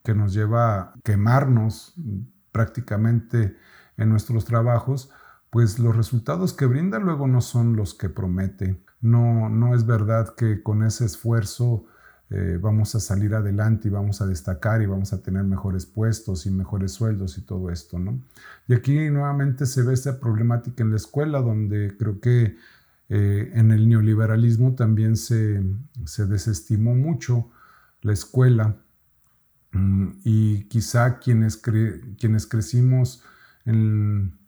que 0.08 0.14
nos 0.14 0.32
lleva 0.32 0.80
a 0.80 0.94
quemarnos 1.04 1.92
prácticamente 2.50 3.58
en 3.98 4.08
nuestros 4.08 4.46
trabajos, 4.46 5.10
pues 5.50 5.78
los 5.78 5.94
resultados 5.94 6.54
que 6.54 6.64
brinda 6.64 6.98
luego 6.98 7.26
no 7.26 7.42
son 7.42 7.76
los 7.76 7.92
que 7.92 8.08
promete. 8.08 8.82
No, 9.02 9.50
no 9.50 9.74
es 9.74 9.84
verdad 9.84 10.34
que 10.34 10.62
con 10.62 10.82
ese 10.82 11.04
esfuerzo 11.04 11.84
eh, 12.30 12.58
vamos 12.58 12.94
a 12.94 13.00
salir 13.00 13.34
adelante 13.34 13.88
y 13.88 13.90
vamos 13.90 14.22
a 14.22 14.26
destacar 14.26 14.80
y 14.80 14.86
vamos 14.86 15.12
a 15.12 15.20
tener 15.20 15.44
mejores 15.44 15.84
puestos 15.84 16.46
y 16.46 16.50
mejores 16.52 16.92
sueldos 16.92 17.36
y 17.36 17.42
todo 17.42 17.68
esto, 17.68 17.98
¿no? 17.98 18.18
Y 18.66 18.72
aquí 18.72 19.10
nuevamente 19.10 19.66
se 19.66 19.82
ve 19.82 19.92
esta 19.92 20.18
problemática 20.18 20.82
en 20.82 20.88
la 20.88 20.96
escuela, 20.96 21.42
donde 21.42 21.98
creo 21.98 22.18
que 22.18 22.56
eh, 23.10 23.50
en 23.52 23.72
el 23.72 23.86
neoliberalismo 23.86 24.74
también 24.74 25.16
se, 25.16 25.62
desestimó 26.26 26.94
mucho 26.94 27.50
la 28.00 28.14
escuela 28.14 28.78
y 30.24 30.64
quizá 30.64 31.18
quienes, 31.18 31.57
quienes 31.57 32.46
crecimos 32.46 33.22
en 33.64 34.38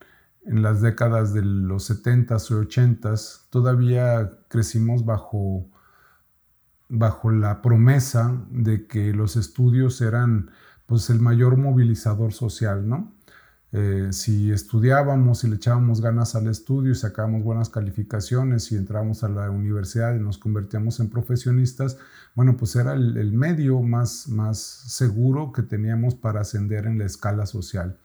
en 0.46 0.62
las 0.62 0.80
décadas 0.80 1.32
de 1.34 1.42
los 1.42 1.90
70s 1.90 2.50
o 2.50 2.62
80s, 2.62 3.48
todavía 3.50 4.38
crecimos 4.48 5.04
bajo, 5.04 5.66
bajo 6.88 7.30
la 7.30 7.62
promesa 7.62 8.44
de 8.50 8.86
que 8.86 9.12
los 9.12 9.36
estudios 9.36 10.00
eran 10.00 10.50
pues, 10.86 11.10
el 11.10 11.20
mayor 11.20 11.56
movilizador 11.56 12.32
social, 12.32 12.88
¿no? 12.88 13.14
Eh, 13.72 14.08
si 14.12 14.50
estudiábamos 14.50 15.44
y 15.44 15.48
le 15.48 15.56
echábamos 15.56 16.00
ganas 16.00 16.34
al 16.34 16.48
estudio 16.48 16.92
y 16.92 16.96
sacábamos 16.96 17.44
buenas 17.44 17.68
calificaciones 17.68 18.72
y 18.72 18.76
entrábamos 18.76 19.22
a 19.22 19.28
la 19.28 19.50
universidad 19.50 20.14
y 20.14 20.18
nos 20.18 20.38
convertíamos 20.38 20.98
en 21.00 21.08
profesionistas, 21.08 21.98
bueno, 22.34 22.56
pues 22.56 22.74
era 22.76 22.94
el, 22.94 23.16
el 23.16 23.32
medio 23.32 23.80
más, 23.82 24.28
más 24.28 24.58
seguro 24.58 25.52
que 25.52 25.62
teníamos 25.62 26.14
para 26.14 26.40
ascender 26.40 26.86
en 26.86 26.98
la 26.98 27.04
escala 27.04 27.46
social. 27.46 27.96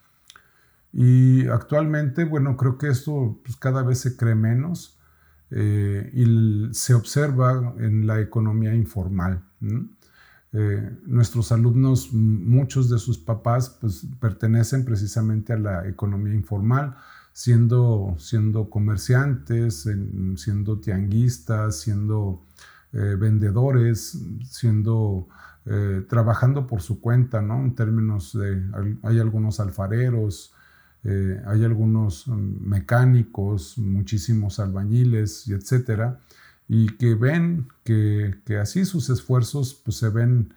Y 0.97 1.47
actualmente, 1.47 2.23
bueno, 2.23 2.56
creo 2.56 2.78
que 2.78 2.88
esto 2.88 3.38
pues, 3.43 3.58
cada 3.58 3.84
vez 3.84 3.99
se 3.99 4.15
cree 4.15 4.34
menos 4.34 4.97
eh, 5.51 6.10
y 6.13 6.73
se 6.73 6.93
observa 6.93 7.73
en 7.80 8.08
la 8.08 8.21
economía 8.21 8.73
informal. 8.73 9.43
Eh, 10.57 10.89
nuestros 11.05 11.51
alumnos, 11.51 12.13
muchos 12.13 12.89
de 12.89 12.97
sus 12.97 13.17
papás, 13.17 13.77
pues 13.81 14.07
pertenecen 14.21 14.85
precisamente 14.85 15.51
a 15.51 15.57
la 15.57 15.87
economía 15.87 16.33
informal, 16.33 16.95
siendo, 17.33 18.15
siendo 18.17 18.69
comerciantes, 18.69 19.85
siendo 20.37 20.79
tianguistas, 20.79 21.81
siendo 21.81 22.41
eh, 22.93 23.17
vendedores, 23.19 24.17
siendo 24.49 25.27
trabajando 26.07 26.67
por 26.67 26.83
su 26.83 27.01
cuenta, 27.01 27.41
¿no? 27.41 27.55
En 27.65 27.73
términos 27.73 28.37
de, 28.37 28.61
hay 29.01 29.19
algunos 29.19 29.59
alfareros, 29.59 30.53
eh, 31.07 31.39
hay 31.45 31.63
algunos 31.63 32.27
mm, 32.27 32.67
mecánicos, 32.67 33.77
muchísimos 33.77 34.59
albañiles 34.59 35.47
y 35.47 35.53
etcétera. 35.53 36.19
Y 36.67 36.88
que 36.97 37.15
ven 37.15 37.67
que, 37.84 38.36
así 38.60 38.86
sus 38.86 39.10
esfuerzos 39.10 39.82
pues, 39.84 39.97
se 39.97 40.10
ven 40.10 40.54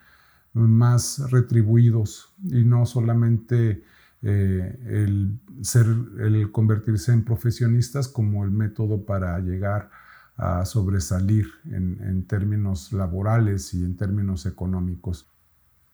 más 0.52 1.30
retribuidos 1.30 2.32
y 2.42 2.64
no 2.64 2.86
solamente 2.86 3.84
eh, 4.22 4.78
el, 4.86 5.38
ser, 5.62 5.86
el 6.20 6.50
convertirse 6.50 7.12
en 7.12 7.24
profesionistas 7.24 8.08
como 8.08 8.44
el 8.44 8.50
método 8.50 9.04
para 9.04 9.38
llegar 9.40 9.90
a 10.36 10.64
sobresalir 10.64 11.48
en, 11.64 12.24
términos 12.26 12.92
laborales 12.92 13.74
y 13.74 13.84
en 13.84 13.96
términos 13.96 14.46
económicos. 14.46 15.28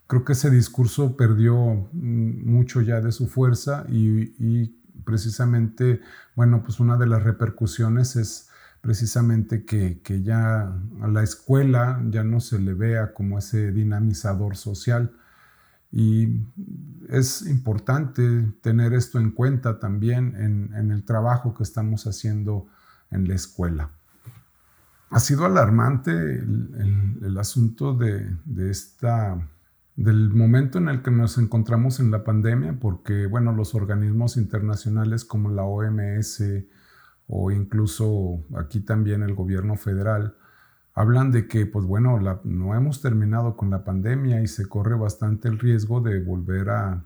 Creo 0.06 0.24
que 0.24 0.34
ese 0.34 0.50
discurso 0.50 1.16
perdió 1.16 1.88
mucho 1.92 2.82
ya 2.82 3.00
de 3.00 3.10
su 3.10 3.26
fuerza 3.26 3.86
y, 3.88 4.34
y 4.38 4.78
precisamente, 5.04 6.02
bueno, 6.36 6.62
pues 6.62 6.78
una 6.78 6.98
de 6.98 7.06
las 7.06 7.22
repercusiones 7.22 8.16
es 8.16 8.50
precisamente 8.84 9.64
que, 9.64 9.98
ya 10.22 10.64
a 11.00 11.08
la 11.08 11.22
escuela 11.22 12.02
ya 12.10 12.22
no 12.22 12.38
se 12.38 12.58
le 12.58 12.74
vea 12.74 13.14
como 13.14 13.38
ese 13.38 13.72
dinamizador 13.72 14.58
social. 14.58 15.10
Y 15.90 16.42
es 17.08 17.46
importante 17.46 18.52
tener 18.60 18.92
esto 18.92 19.18
en 19.18 19.30
cuenta 19.30 19.78
también 19.78 20.36
en, 20.36 20.90
el 20.90 21.02
trabajo 21.02 21.54
que 21.54 21.62
estamos 21.62 22.06
haciendo 22.06 22.66
en 23.10 23.26
la 23.26 23.34
escuela. 23.34 23.90
Ha 25.08 25.20
sido 25.20 25.46
alarmante 25.46 26.12
el, 26.12 27.38
asunto 27.38 27.94
de, 27.94 28.36
de, 28.44 28.70
esta, 28.70 29.48
del 29.96 30.28
momento 30.28 30.76
en 30.76 30.90
el 30.90 31.00
que 31.00 31.10
nos 31.10 31.38
encontramos 31.38 32.00
en 32.00 32.10
la 32.10 32.22
pandemia, 32.22 32.78
porque 32.78 33.24
bueno, 33.28 33.52
los 33.52 33.74
organismos 33.74 34.36
internacionales 34.36 35.24
como 35.24 35.48
la 35.48 35.62
OMS, 35.62 36.42
o 37.28 37.50
incluso 37.50 38.44
aquí 38.56 38.80
también 38.80 39.22
el 39.22 39.34
gobierno 39.34 39.76
federal, 39.76 40.36
hablan 40.94 41.32
de 41.32 41.48
que, 41.48 41.66
pues 41.66 41.84
bueno, 41.84 42.18
no 42.44 42.74
hemos 42.74 43.00
terminado 43.00 43.56
con 43.56 43.70
la 43.70 43.84
pandemia 43.84 44.40
y 44.42 44.46
se 44.46 44.68
corre 44.68 44.94
bastante 44.94 45.48
el 45.48 45.58
riesgo 45.58 46.00
de 46.00 46.20
volver 46.22 46.70
a, 46.70 47.04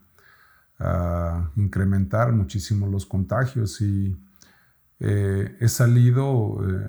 incrementar 1.56 2.32
muchísimo 2.32 2.86
los 2.86 3.04
contagios. 3.04 3.80
Y 3.80 4.16
eh, 5.00 5.56
he 5.58 5.68
salido 5.68 6.60
eh, 6.62 6.88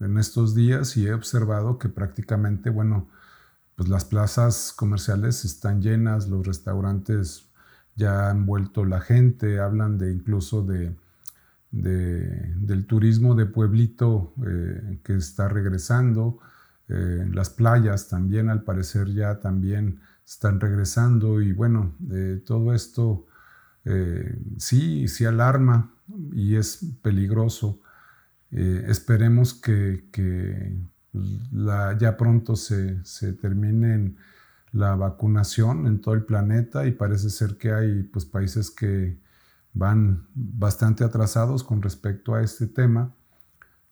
en 0.00 0.16
estos 0.16 0.54
días 0.54 0.96
y 0.96 1.06
he 1.06 1.12
observado 1.12 1.78
que 1.78 1.90
prácticamente, 1.90 2.70
bueno, 2.70 3.10
pues 3.76 3.90
las 3.90 4.06
plazas 4.06 4.72
comerciales 4.74 5.44
están 5.44 5.82
llenas, 5.82 6.28
los 6.28 6.46
restaurantes 6.46 7.50
ya 7.96 8.30
han 8.30 8.46
vuelto 8.46 8.86
la 8.86 9.00
gente, 9.00 9.60
hablan 9.60 9.98
de 9.98 10.10
incluso 10.12 10.62
de 10.62 10.96
del 11.72 12.84
turismo 12.86 13.34
de 13.34 13.46
pueblito 13.46 14.34
eh, 14.46 15.00
que 15.02 15.16
está 15.16 15.48
regresando. 15.48 16.38
Eh, 16.88 17.26
las 17.32 17.50
playas 17.50 18.08
también, 18.08 18.50
al 18.50 18.62
parecer, 18.62 19.08
ya 19.12 19.40
también 19.40 20.00
están 20.24 20.60
regresando 20.60 21.40
y 21.40 21.52
bueno, 21.52 21.96
todo 22.46 22.74
esto 22.74 23.26
eh, 23.84 24.38
sí, 24.58 25.08
sí 25.08 25.24
alarma 25.24 25.92
y 26.32 26.56
es 26.56 26.80
peligroso. 27.02 27.80
esperemos 28.50 29.54
que, 29.54 30.04
ya 31.98 32.16
pronto 32.16 32.56
se, 32.56 33.04
se 33.04 33.32
termine 33.32 34.14
la 34.72 34.94
vacunación 34.96 35.86
en 35.86 36.00
todo 36.00 36.14
el 36.14 36.24
planeta 36.24 36.86
y 36.86 36.92
parece 36.92 37.30
ser 37.30 37.56
que 37.56 37.72
hay 37.72 38.02
pues, 38.04 38.24
países 38.24 38.70
que 38.70 39.18
van 39.74 40.26
bastante 40.34 41.04
atrasados 41.04 41.64
con 41.64 41.82
respecto 41.82 42.34
a 42.34 42.42
este 42.42 42.66
tema 42.66 43.14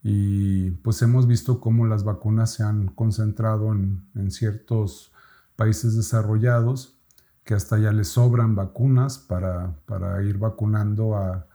y 0.02 0.70
pues 0.70 1.02
hemos 1.02 1.26
visto 1.26 1.60
cómo 1.60 1.86
las 1.86 2.04
vacunas 2.04 2.52
se 2.52 2.62
han 2.62 2.88
concentrado 2.88 3.72
en, 3.72 4.30
ciertos 4.30 5.12
países 5.56 5.96
desarrollados 5.96 6.98
que 7.44 7.54
hasta 7.54 7.78
ya 7.78 7.92
les 7.92 8.08
sobran 8.08 8.54
vacunas 8.54 9.18
para, 9.18 9.74
ir 10.22 10.38
vacunando 10.38 11.16
a, 11.16 11.46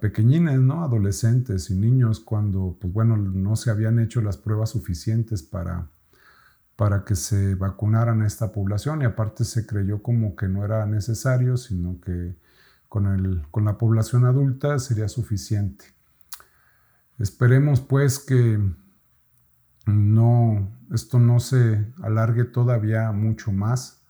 pequeñines, 0.00 0.58
¿no? 0.58 0.82
adolescentes 0.82 1.70
y 1.70 1.76
niños 1.76 2.18
cuando 2.18 2.76
pues 2.80 2.92
bueno 2.92 3.16
no 3.16 3.54
se 3.54 3.70
habían 3.70 4.00
hecho 4.00 4.20
las 4.20 4.36
pruebas 4.36 4.70
suficientes 4.70 5.44
para, 5.44 5.86
para 6.74 7.04
que 7.04 7.14
se 7.14 7.54
vacunaran 7.54 8.22
a 8.22 8.26
esta 8.26 8.50
población 8.50 9.02
y 9.02 9.04
aparte 9.04 9.44
se 9.44 9.66
creyó 9.66 10.02
como 10.02 10.34
que 10.34 10.48
no 10.48 10.64
era 10.64 10.84
necesario, 10.84 11.56
sino 11.56 12.00
que 12.00 12.34
con, 12.88 13.06
el, 13.06 13.46
con 13.50 13.64
la 13.64 13.78
población 13.78 14.24
adulta 14.24 14.78
sería 14.78 15.08
suficiente. 15.08 15.84
Esperemos 17.18 17.80
pues 17.80 18.18
que 18.18 18.60
no, 19.86 20.78
esto 20.92 21.18
no 21.18 21.40
se 21.40 21.92
alargue 22.02 22.44
todavía 22.44 23.10
mucho 23.12 23.52
más. 23.52 24.02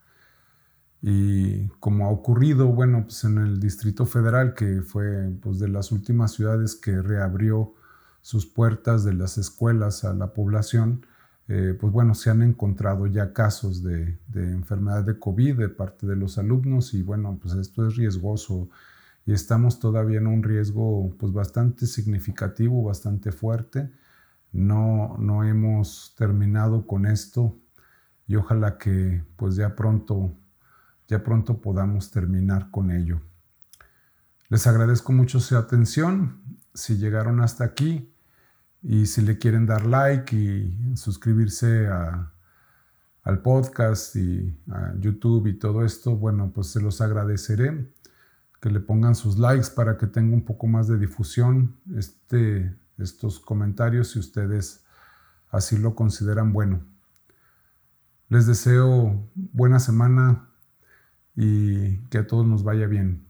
Y 1.01 1.69
como 1.81 2.07
ha 2.07 2.11
ocurrido, 2.11 2.67
bueno, 2.67 3.05
pues 3.05 3.23
en 3.25 3.38
el 3.38 3.61
Distrito 3.61 4.05
Federal, 4.05 4.55
que 4.55 4.83
fue 4.83 5.31
pues, 5.41 5.59
de 5.61 5.69
las 5.69 5.93
últimas 5.93 6.33
ciudades 6.33 6.75
que 6.75 7.01
reabrió 7.01 7.75
sus 8.21 8.47
puertas 8.47 9.05
de 9.05 9.14
las 9.14 9.38
escuelas 9.38 10.05
a 10.05 10.12
la 10.12 10.35
población, 10.35 11.07
eh, 11.48 11.74
pues 11.80 11.90
bueno, 11.90 12.14
se 12.14 12.28
han 12.28 12.42
encontrado 12.42 13.06
ya 13.06 13.32
casos 13.32 13.82
de, 13.82 14.18
enfermedad 14.34 15.02
de 15.04 15.18
COVID 15.18 15.56
de 15.56 15.68
parte 15.70 16.06
de 16.06 16.14
los 16.14 16.37
alumnos 16.37 16.92
y 16.92 17.02
bueno, 17.02 17.38
pues 17.40 17.54
esto 17.54 17.88
es 17.88 17.96
riesgoso 17.96 18.68
y 19.24 19.32
estamos 19.32 19.80
todavía 19.80 20.18
en 20.18 20.26
un 20.26 20.42
riesgo 20.42 21.14
pues 21.18 21.32
bastante 21.32 21.87
significativo, 21.87 22.84
bastante 22.84 23.32
fuerte. 23.32 23.90
No, 24.52 25.16
no 25.18 25.42
hemos 25.44 26.14
terminado 26.18 26.87
con 26.87 27.06
esto 27.06 27.56
y 28.26 28.37
ojalá 28.37 28.76
que 28.76 29.24
pues 29.37 29.56
ya 29.56 29.74
pronto, 29.74 30.34
ya 31.08 31.24
pronto 31.24 31.62
podamos 31.62 32.11
terminar 32.11 32.70
con 32.70 32.90
ello. 32.90 33.22
Les 34.50 34.66
agradezco 34.66 35.12
mucho 35.12 35.40
su 35.40 35.56
atención. 35.56 36.42
Si 36.74 36.98
llegaron 36.98 37.40
hasta 37.40 37.64
aquí, 37.64 38.12
y 38.83 39.07
si 39.07 39.23
le 39.23 39.38
quieren 39.38 39.67
dar 39.67 39.87
like 39.87 40.35
y 40.37 40.97
suscribirse 40.97 41.88
al 41.88 43.43
podcast 43.43 44.14
y 44.17 44.57
a 44.71 44.95
YouTube 44.99 45.47
y 45.49 45.59
todo 45.59 45.85
esto, 45.85 46.17
bueno, 46.17 46.53
pues 46.53 46.69
se 46.69 46.81
los 46.81 47.01
agradeceré. 47.01 47.93
Que 48.61 48.71
le 48.71 48.81
pongan 48.81 49.14
sus 49.14 49.38
likes 49.38 49.69
para 49.77 49.97
que 49.97 50.09
tenga 50.09 50.35
un 50.35 50.45
poco 50.45 50.67
más 50.67 50.88
de 50.88 50.99
difusión 50.99 51.77
este, 51.95 52.77
estos 52.99 53.38
comentarios 53.38 54.11
si 54.11 54.19
ustedes 54.19 54.85
así 55.51 55.79
lo 55.79 55.95
consideran 55.95 56.53
bueno. 56.53 56.81
Les 58.29 58.47
deseo 58.47 59.31
buena 59.35 59.79
semana 59.79 60.49
y 61.37 61.99
que 62.09 62.19
a 62.19 62.27
todos 62.27 62.47
nos 62.47 62.64
vaya 62.64 62.88
bien. 62.88 63.28